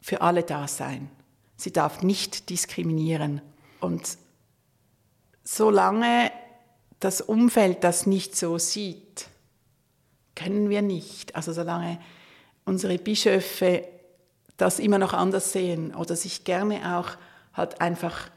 für 0.00 0.20
alle 0.20 0.42
da 0.42 0.68
sein. 0.68 1.10
Sie 1.56 1.72
darf 1.72 2.02
nicht 2.02 2.50
diskriminieren. 2.50 3.40
Und 3.80 4.18
solange 5.44 6.32
das 7.00 7.20
Umfeld 7.20 7.84
das 7.84 8.06
nicht 8.06 8.34
so 8.34 8.58
sieht, 8.58 9.28
können 10.34 10.70
wir 10.70 10.82
nicht. 10.82 11.36
Also 11.36 11.52
solange 11.52 12.00
unsere 12.64 12.98
Bischöfe 12.98 13.86
das 14.56 14.78
immer 14.78 14.98
noch 14.98 15.12
anders 15.12 15.52
sehen 15.52 15.94
oder 15.94 16.16
sich 16.16 16.44
gerne 16.44 16.98
auch 16.98 17.10
halt 17.52 17.80
einfach 17.80 18.30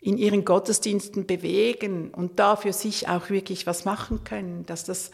in 0.00 0.18
ihren 0.18 0.44
Gottesdiensten 0.44 1.26
bewegen 1.26 2.10
und 2.10 2.38
da 2.38 2.56
für 2.56 2.74
sich 2.74 3.08
auch 3.08 3.30
wirklich 3.30 3.66
was 3.66 3.86
machen 3.86 4.22
können, 4.24 4.66
dass 4.66 4.84
das, 4.84 5.10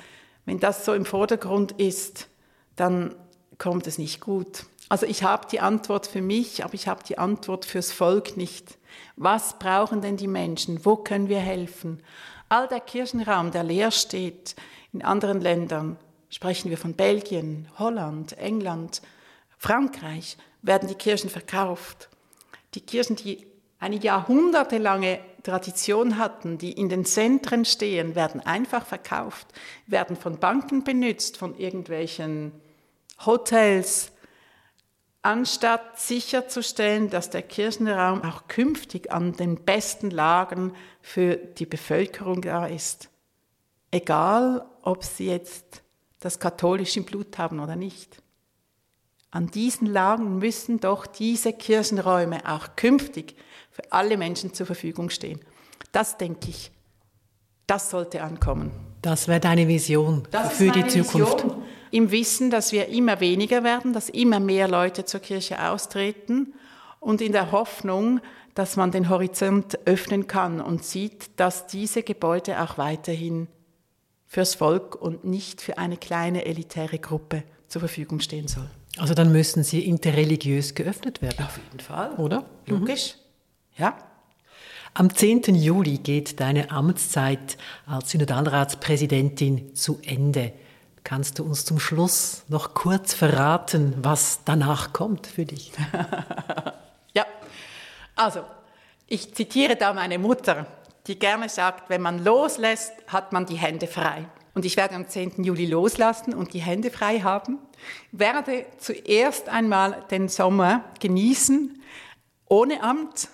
wenn 0.46 0.58
das 0.58 0.84
so 0.84 0.94
im 0.94 1.04
Vordergrund 1.04 1.72
ist, 1.72 2.26
dann 2.74 3.14
kommt 3.58 3.86
es 3.86 3.98
nicht 3.98 4.20
gut. 4.20 4.64
Also 4.90 5.06
ich 5.06 5.22
habe 5.22 5.46
die 5.48 5.60
Antwort 5.60 6.08
für 6.08 6.20
mich, 6.20 6.64
aber 6.64 6.74
ich 6.74 6.88
habe 6.88 7.04
die 7.04 7.16
Antwort 7.16 7.64
fürs 7.64 7.92
Volk 7.92 8.36
nicht. 8.36 8.76
Was 9.14 9.56
brauchen 9.60 10.00
denn 10.00 10.16
die 10.16 10.26
Menschen? 10.26 10.84
Wo 10.84 10.96
können 10.96 11.28
wir 11.28 11.38
helfen? 11.38 12.02
All 12.48 12.66
der 12.66 12.80
Kirchenraum, 12.80 13.52
der 13.52 13.62
leer 13.62 13.92
steht 13.92 14.56
in 14.92 15.02
anderen 15.02 15.40
Ländern, 15.40 15.96
sprechen 16.28 16.70
wir 16.70 16.76
von 16.76 16.94
Belgien, 16.94 17.68
Holland, 17.78 18.36
England, 18.36 19.00
Frankreich, 19.58 20.36
werden 20.60 20.88
die 20.88 20.96
Kirchen 20.96 21.30
verkauft. 21.30 22.08
Die 22.74 22.80
Kirchen, 22.80 23.14
die 23.14 23.46
eine 23.78 23.94
jahrhundertelange 23.94 25.20
Tradition 25.44 26.18
hatten, 26.18 26.58
die 26.58 26.72
in 26.72 26.88
den 26.88 27.04
Zentren 27.04 27.64
stehen, 27.64 28.16
werden 28.16 28.40
einfach 28.40 28.84
verkauft, 28.84 29.46
werden 29.86 30.16
von 30.16 30.40
Banken 30.40 30.82
benutzt, 30.82 31.36
von 31.36 31.56
irgendwelchen 31.56 32.50
Hotels, 33.24 34.10
anstatt 35.22 35.98
sicherzustellen, 35.98 37.10
dass 37.10 37.30
der 37.30 37.42
Kirchenraum 37.42 38.22
auch 38.22 38.48
künftig 38.48 39.12
an 39.12 39.32
den 39.32 39.56
besten 39.56 40.10
Lagen 40.10 40.72
für 41.02 41.36
die 41.36 41.66
Bevölkerung 41.66 42.42
da 42.42 42.66
ist. 42.66 43.10
Egal, 43.90 44.64
ob 44.82 45.04
sie 45.04 45.26
jetzt 45.26 45.82
das 46.20 46.38
katholische 46.38 47.02
Blut 47.02 47.38
haben 47.38 47.60
oder 47.60 47.76
nicht. 47.76 48.22
An 49.30 49.46
diesen 49.46 49.86
Lagen 49.86 50.38
müssen 50.38 50.80
doch 50.80 51.06
diese 51.06 51.52
Kirchenräume 51.52 52.40
auch 52.48 52.76
künftig 52.76 53.36
für 53.70 53.92
alle 53.92 54.16
Menschen 54.16 54.54
zur 54.54 54.66
Verfügung 54.66 55.10
stehen. 55.10 55.40
Das 55.92 56.18
denke 56.18 56.50
ich, 56.50 56.72
das 57.66 57.90
sollte 57.90 58.22
ankommen. 58.22 58.72
Das 59.02 59.28
wäre 59.28 59.40
deine 59.40 59.68
Vision 59.68 60.26
das 60.30 60.54
für 60.54 60.70
die 60.70 60.86
Zukunft. 60.86 61.44
Vision. 61.44 61.59
Im 61.90 62.10
Wissen, 62.10 62.50
dass 62.50 62.72
wir 62.72 62.88
immer 62.88 63.20
weniger 63.20 63.64
werden, 63.64 63.92
dass 63.92 64.08
immer 64.08 64.40
mehr 64.40 64.68
Leute 64.68 65.04
zur 65.04 65.20
Kirche 65.20 65.70
austreten 65.70 66.54
und 67.00 67.20
in 67.20 67.32
der 67.32 67.52
Hoffnung, 67.52 68.20
dass 68.54 68.76
man 68.76 68.90
den 68.90 69.08
Horizont 69.08 69.78
öffnen 69.86 70.26
kann 70.26 70.60
und 70.60 70.84
sieht, 70.84 71.30
dass 71.36 71.66
diese 71.66 72.02
Gebäude 72.02 72.60
auch 72.62 72.78
weiterhin 72.78 73.48
fürs 74.26 74.54
Volk 74.54 74.94
und 74.94 75.24
nicht 75.24 75.60
für 75.60 75.78
eine 75.78 75.96
kleine 75.96 76.44
elitäre 76.44 76.98
Gruppe 76.98 77.42
zur 77.66 77.80
Verfügung 77.80 78.20
stehen 78.20 78.48
soll. 78.48 78.68
Also 78.98 79.14
dann 79.14 79.32
müssen 79.32 79.64
sie 79.64 79.84
interreligiös 79.84 80.74
geöffnet 80.74 81.22
werden. 81.22 81.44
Auf 81.44 81.58
jeden 81.58 81.80
Fall, 81.80 82.12
oder? 82.12 82.44
Logisch. 82.66 83.16
Mhm. 83.76 83.82
Ja. 83.82 83.98
Am 84.94 85.14
10. 85.14 85.54
Juli 85.54 85.98
geht 85.98 86.40
deine 86.40 86.70
Amtszeit 86.70 87.56
als 87.86 88.10
Synodalratspräsidentin 88.10 89.74
zu 89.74 90.00
Ende. 90.04 90.52
Kannst 91.04 91.38
du 91.38 91.44
uns 91.44 91.64
zum 91.64 91.80
Schluss 91.80 92.44
noch 92.48 92.74
kurz 92.74 93.14
verraten, 93.14 93.94
was 94.02 94.40
danach 94.44 94.92
kommt 94.92 95.26
für 95.26 95.46
dich? 95.46 95.72
ja, 97.14 97.24
also 98.16 98.44
ich 99.06 99.34
zitiere 99.34 99.76
da 99.76 99.92
meine 99.92 100.18
Mutter, 100.18 100.66
die 101.06 101.18
gerne 101.18 101.48
sagt, 101.48 101.90
wenn 101.90 102.02
man 102.02 102.22
loslässt, 102.22 102.92
hat 103.08 103.32
man 103.32 103.46
die 103.46 103.56
Hände 103.56 103.86
frei. 103.86 104.26
Und 104.54 104.64
ich 104.64 104.76
werde 104.76 104.94
am 104.94 105.08
10. 105.08 105.44
Juli 105.44 105.66
loslassen 105.66 106.34
und 106.34 106.52
die 106.52 106.60
Hände 106.60 106.90
frei 106.90 107.20
haben, 107.20 107.58
werde 108.12 108.66
zuerst 108.78 109.48
einmal 109.48 110.04
den 110.10 110.28
Sommer 110.28 110.84
genießen, 111.00 111.82
ohne 112.46 112.82
Amt 112.82 113.28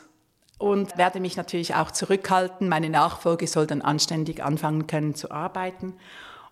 und 0.59 0.97
werde 0.97 1.21
mich 1.21 1.37
natürlich 1.37 1.75
auch 1.75 1.91
zurückhalten. 1.91 2.69
Meine 2.69 2.91
Nachfolge 2.91 3.47
soll 3.47 3.67
dann 3.67 3.83
anständig 3.83 4.43
anfangen 4.43 4.87
können 4.87 5.15
zu 5.15 5.31
arbeiten. 5.31 5.95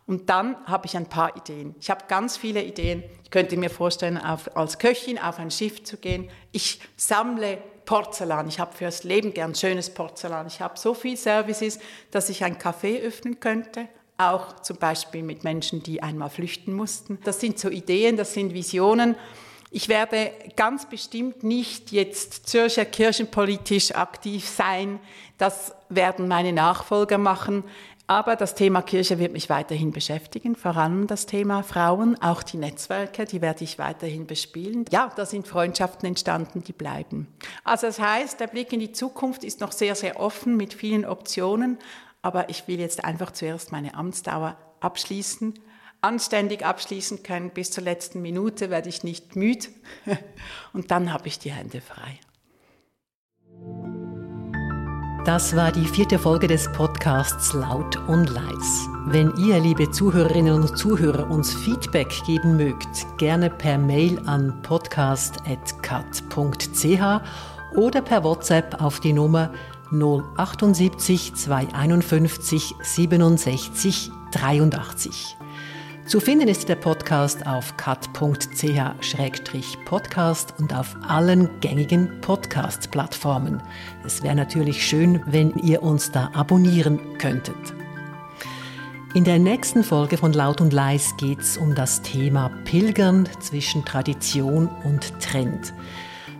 Und 0.07 0.29
dann 0.29 0.57
habe 0.67 0.87
ich 0.87 0.97
ein 0.97 1.09
paar 1.09 1.37
Ideen. 1.37 1.75
Ich 1.81 1.89
habe 1.91 2.05
ganz 2.09 2.37
viele 2.37 2.63
Ideen. 2.63 3.03
Ich 3.23 3.31
könnte 3.31 3.57
mir 3.57 3.71
vorstellen, 3.71 4.19
auf, 4.19 4.55
als 4.57 4.79
Köchin 4.79 5.19
auf 5.19 5.39
ein 5.39 5.51
Schiff 5.51 5.83
zu 5.83 5.97
gehen. 5.97 6.29
Ich 6.53 6.81
sammle 6.97 7.59
Porzellan. 7.87 8.49
Ich 8.49 8.61
habe 8.61 8.77
fürs 8.77 9.05
Leben 9.05 9.33
gern 9.33 9.55
schönes 9.55 9.93
Porzellan. 9.93 10.47
Ich 10.47 10.61
habe 10.61 10.79
so 10.79 10.95
viele 10.95 11.17
Services, 11.17 11.79
dass 12.11 12.29
ich 12.29 12.45
ein 12.45 12.59
Café 12.59 13.01
öffnen 13.01 13.41
könnte. 13.41 13.89
Auch 14.19 14.61
zum 14.61 14.77
Beispiel 14.77 15.23
mit 15.23 15.43
Menschen, 15.43 15.83
die 15.83 16.03
einmal 16.03 16.31
flüchten 16.31 16.75
mussten. 16.75 17.19
Das 17.25 17.41
sind 17.41 17.59
so 17.59 17.69
Ideen, 17.69 18.17
das 18.17 18.35
sind 18.35 18.55
Visionen. 18.55 19.17
Ich 19.71 19.89
werde 19.89 20.31
ganz 20.55 20.89
bestimmt 20.89 21.43
nicht 21.43 21.91
jetzt 21.91 22.47
Zürcher 22.47 22.85
kirchenpolitisch 22.85 23.93
aktiv 23.93 24.47
sein. 24.49 25.01
Das 25.37 25.75
werden 25.89 26.29
meine 26.29 26.53
Nachfolger 26.53 27.19
machen. 27.19 27.65
Aber 28.07 28.37
das 28.37 28.55
Thema 28.55 28.83
Kirche 28.83 29.19
wird 29.19 29.33
mich 29.33 29.49
weiterhin 29.49 29.91
beschäftigen, 29.91 30.57
vor 30.57 30.77
allem 30.77 31.07
das 31.07 31.25
Thema 31.25 31.63
Frauen, 31.63 32.21
auch 32.21 32.43
die 32.43 32.59
Netzwerke, 32.59 33.25
die 33.25 33.41
werde 33.41 33.65
ich 33.65 33.79
weiterhin 33.79 34.27
bespielen. 34.27 34.85
Ja, 34.91 35.11
da 35.17 35.25
sind 35.25 35.49
Freundschaften 35.49 36.07
entstanden, 36.07 36.63
die 36.63 36.75
bleiben. 36.75 37.29
Also 37.65 37.87
das 37.87 37.99
heißt, 37.99 38.41
der 38.41 38.49
Blick 38.49 38.73
in 38.75 38.81
die 38.81 38.93
Zukunft 38.93 39.43
ist 39.43 39.61
noch 39.61 39.73
sehr, 39.73 39.95
sehr 39.95 40.21
offen 40.21 40.57
mit 40.59 40.75
vielen 40.75 41.07
Optionen, 41.07 41.79
aber 42.21 42.51
ich 42.51 42.69
will 42.69 42.79
jetzt 42.79 43.05
einfach 43.05 43.31
zuerst 43.31 43.73
meine 43.73 43.95
Amtsdauer 43.95 44.59
abschließen 44.81 45.55
anständig 46.05 46.65
abschließen 46.65 47.23
können. 47.23 47.51
Bis 47.51 47.71
zur 47.71 47.83
letzten 47.83 48.21
Minute 48.21 48.71
werde 48.71 48.91
ich 48.91 49.03
nicht 49.03 49.37
müde 49.37 49.69
und 50.73 50.91
dann 50.91 51.13
habe 51.13 51.29
ich 51.29 51.39
die 51.39 51.51
Hände 51.51 51.81
frei. 51.81 52.21
Das 55.25 55.57
war 55.57 55.73
die 55.73 55.87
vierte 55.87 56.19
Folge 56.19 56.47
des 56.49 56.71
Podcasts 56.73 57.55
Laut 57.55 57.97
und 58.09 58.29
Leis. 58.29 58.87
Wenn 59.07 59.35
ihr, 59.37 59.59
liebe 59.59 59.91
Zuhörerinnen 59.91 60.53
und 60.53 60.77
Zuhörer, 60.77 61.31
uns 61.31 61.55
Feedback 61.55 62.11
geben 62.27 62.59
mögt, 62.59 63.07
gerne 63.17 63.49
per 63.49 63.79
Mail 63.79 64.21
an 64.27 64.61
podcast.cat.ch 64.61 65.63
oder 67.75 68.03
per 68.03 68.23
WhatsApp 68.23 68.83
auf 68.83 69.01
die 69.01 69.15
Nummer 69.15 69.51
078 69.91 71.35
251 71.35 72.75
67 72.83 74.11
83. 74.31 75.37
Zu 76.07 76.21
finden 76.21 76.49
ist 76.49 76.69
der 76.69 76.77
Podcast 76.77 77.47
auf 77.47 77.79
cut.ch-podcast 77.79 80.55
und 80.59 80.75
auf 80.75 80.95
allen 81.09 81.49
gängigen 81.61 82.21
Podcast-Plattformen. 82.21 83.63
Es 84.05 84.23
wäre 84.23 84.35
natürlich 84.35 84.87
schön, 84.87 85.23
wenn 85.25 85.55
ihr 85.55 85.83
uns 85.83 86.13
da 86.13 86.31
abonnieren 86.35 87.17
könntet. 87.17 87.57
In 89.15 89.25
der 89.25 89.39
nächsten 89.39 89.83
Folge 89.83 90.19
von 90.19 90.35
Laut 90.35 90.61
und 90.61 90.75
Leis 90.75 91.15
geht 91.17 91.41
es 91.41 91.57
um 91.57 91.75
das 91.75 92.03
Thema 92.03 92.51
Pilgern 92.67 93.27
zwischen 93.41 93.87
Tradition 93.87 94.69
und 94.85 95.19
Trend. 95.21 95.73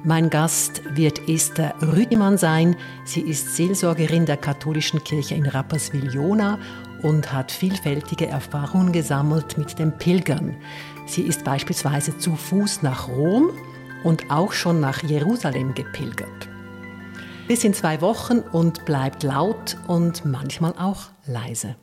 Mein 0.07 0.29
Gast 0.29 0.83
wird 0.95 1.31
Esther 1.31 1.75
Rüdimann 1.81 2.37
sein. 2.37 2.77
Sie 3.07 3.23
ist 3.23 3.57
Seelsorgerin 3.57 4.27
der 4.27 4.37
katholischen 4.37 5.03
Kirche 5.03 5.35
in 5.35 5.47
Rapperswil-Jona 5.47 6.59
und 7.05 7.33
hat 7.35 7.53
vielfältige 7.53 8.27
Erfahrungen 8.27 8.91
gesammelt 8.91 9.59
mit 9.59 9.79
dem 9.79 9.93
Pilgern. 9.93 10.57
Sie 11.07 11.21
ist 11.21 11.45
beispielsweise 11.45 12.17
zu 12.17 12.35
Fuß 12.35 12.83
nach 12.83 13.09
Rom 13.09 13.51
und 14.05 14.31
auch 14.31 14.53
schon 14.53 14.81
nach 14.81 15.03
Jerusalem 15.03 15.75
gepilgert. 15.75 16.49
Bis 17.47 17.63
in 17.63 17.75
zwei 17.75 18.01
Wochen 18.01 18.39
und 18.39 18.87
bleibt 18.87 19.23
laut 19.23 19.77
und 19.87 20.25
manchmal 20.25 20.73
auch 20.79 21.09
leise. 21.27 21.77